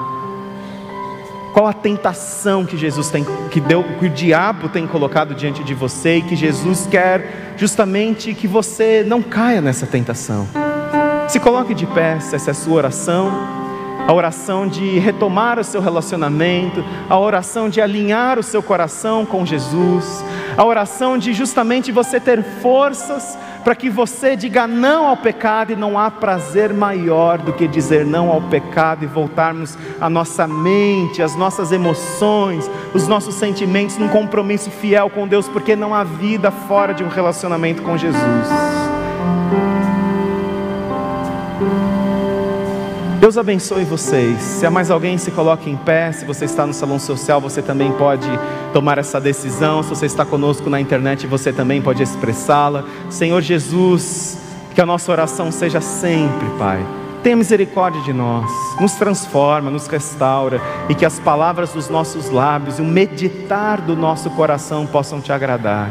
Qual 1.51 1.67
a 1.67 1.73
tentação 1.73 2.65
que 2.65 2.77
Jesus 2.77 3.09
tem, 3.09 3.25
que, 3.51 3.59
deu, 3.59 3.83
que 3.99 4.05
o 4.05 4.09
diabo 4.09 4.69
tem 4.69 4.87
colocado 4.87 5.35
diante 5.35 5.61
de 5.61 5.73
você 5.73 6.19
e 6.19 6.21
que 6.21 6.37
Jesus 6.37 6.87
quer 6.89 7.55
justamente 7.57 8.33
que 8.33 8.47
você 8.47 9.03
não 9.05 9.21
caia 9.21 9.59
nessa 9.59 9.85
tentação? 9.85 10.47
Se 11.27 11.39
coloque 11.39 11.73
de 11.73 11.87
pé, 11.87 12.19
se 12.19 12.35
essa 12.35 12.49
é 12.49 12.53
a 12.53 12.53
sua 12.53 12.75
oração, 12.75 13.31
a 14.07 14.13
oração 14.13 14.67
de 14.67 14.99
retomar 14.99 15.59
o 15.59 15.63
seu 15.63 15.81
relacionamento, 15.81 16.83
a 17.09 17.17
oração 17.17 17.67
de 17.67 17.81
alinhar 17.81 18.37
o 18.37 18.43
seu 18.43 18.61
coração 18.61 19.25
com 19.25 19.43
Jesus, 19.43 20.23
a 20.55 20.63
oração 20.63 21.17
de 21.17 21.33
justamente 21.33 21.91
você 21.91 22.19
ter 22.19 22.43
forças 22.61 23.37
para 23.63 23.73
que 23.73 23.89
você 23.89 24.35
diga 24.35 24.67
não 24.67 25.07
ao 25.07 25.17
pecado 25.17 25.73
e 25.73 25.75
não 25.75 25.97
há 25.97 26.11
prazer 26.11 26.71
maior 26.71 27.39
do 27.39 27.51
que 27.51 27.67
dizer 27.67 28.05
não 28.05 28.29
ao 28.29 28.43
pecado 28.43 29.03
e 29.03 29.07
voltarmos 29.07 29.75
a 29.99 30.07
nossa 30.07 30.47
mente, 30.47 31.23
as 31.23 31.35
nossas 31.35 31.71
emoções, 31.71 32.69
os 32.93 33.07
nossos 33.07 33.33
sentimentos 33.33 33.97
num 33.97 34.09
compromisso 34.09 34.69
fiel 34.69 35.09
com 35.09 35.27
Deus, 35.27 35.49
porque 35.49 35.75
não 35.75 35.95
há 35.95 36.03
vida 36.03 36.51
fora 36.51 36.93
de 36.93 37.03
um 37.03 37.09
relacionamento 37.09 37.81
com 37.81 37.97
Jesus. 37.97 38.84
Deus 43.25 43.39
abençoe 43.39 43.83
vocês. 43.85 44.39
Se 44.39 44.67
há 44.67 44.69
mais 44.69 44.91
alguém, 44.91 45.17
se 45.17 45.31
coloque 45.31 45.67
em 45.67 45.75
pé. 45.75 46.11
Se 46.11 46.23
você 46.25 46.45
está 46.45 46.63
no 46.63 46.75
salão 46.75 46.99
social, 46.99 47.41
você 47.41 47.59
também 47.59 47.91
pode 47.93 48.29
tomar 48.71 48.99
essa 48.99 49.19
decisão. 49.19 49.81
Se 49.81 49.89
você 49.89 50.05
está 50.05 50.23
conosco 50.23 50.69
na 50.69 50.79
internet, 50.79 51.25
você 51.25 51.51
também 51.51 51.81
pode 51.81 52.03
expressá-la. 52.03 52.83
Senhor 53.09 53.41
Jesus, 53.41 54.37
que 54.75 54.79
a 54.79 54.85
nossa 54.85 55.11
oração 55.11 55.51
seja 55.51 55.81
sempre, 55.81 56.47
Pai. 56.59 56.85
Tenha 57.23 57.35
misericórdia 57.35 57.99
de 58.03 58.13
nós, 58.13 58.47
nos 58.79 58.91
transforma, 58.91 59.71
nos 59.71 59.87
restaura 59.87 60.61
e 60.87 60.93
que 60.93 61.03
as 61.03 61.19
palavras 61.19 61.71
dos 61.71 61.89
nossos 61.89 62.29
lábios 62.29 62.77
e 62.77 62.83
o 62.83 62.85
meditar 62.85 63.81
do 63.81 63.95
nosso 63.95 64.29
coração 64.29 64.85
possam 64.85 65.19
te 65.19 65.33
agradar. 65.33 65.89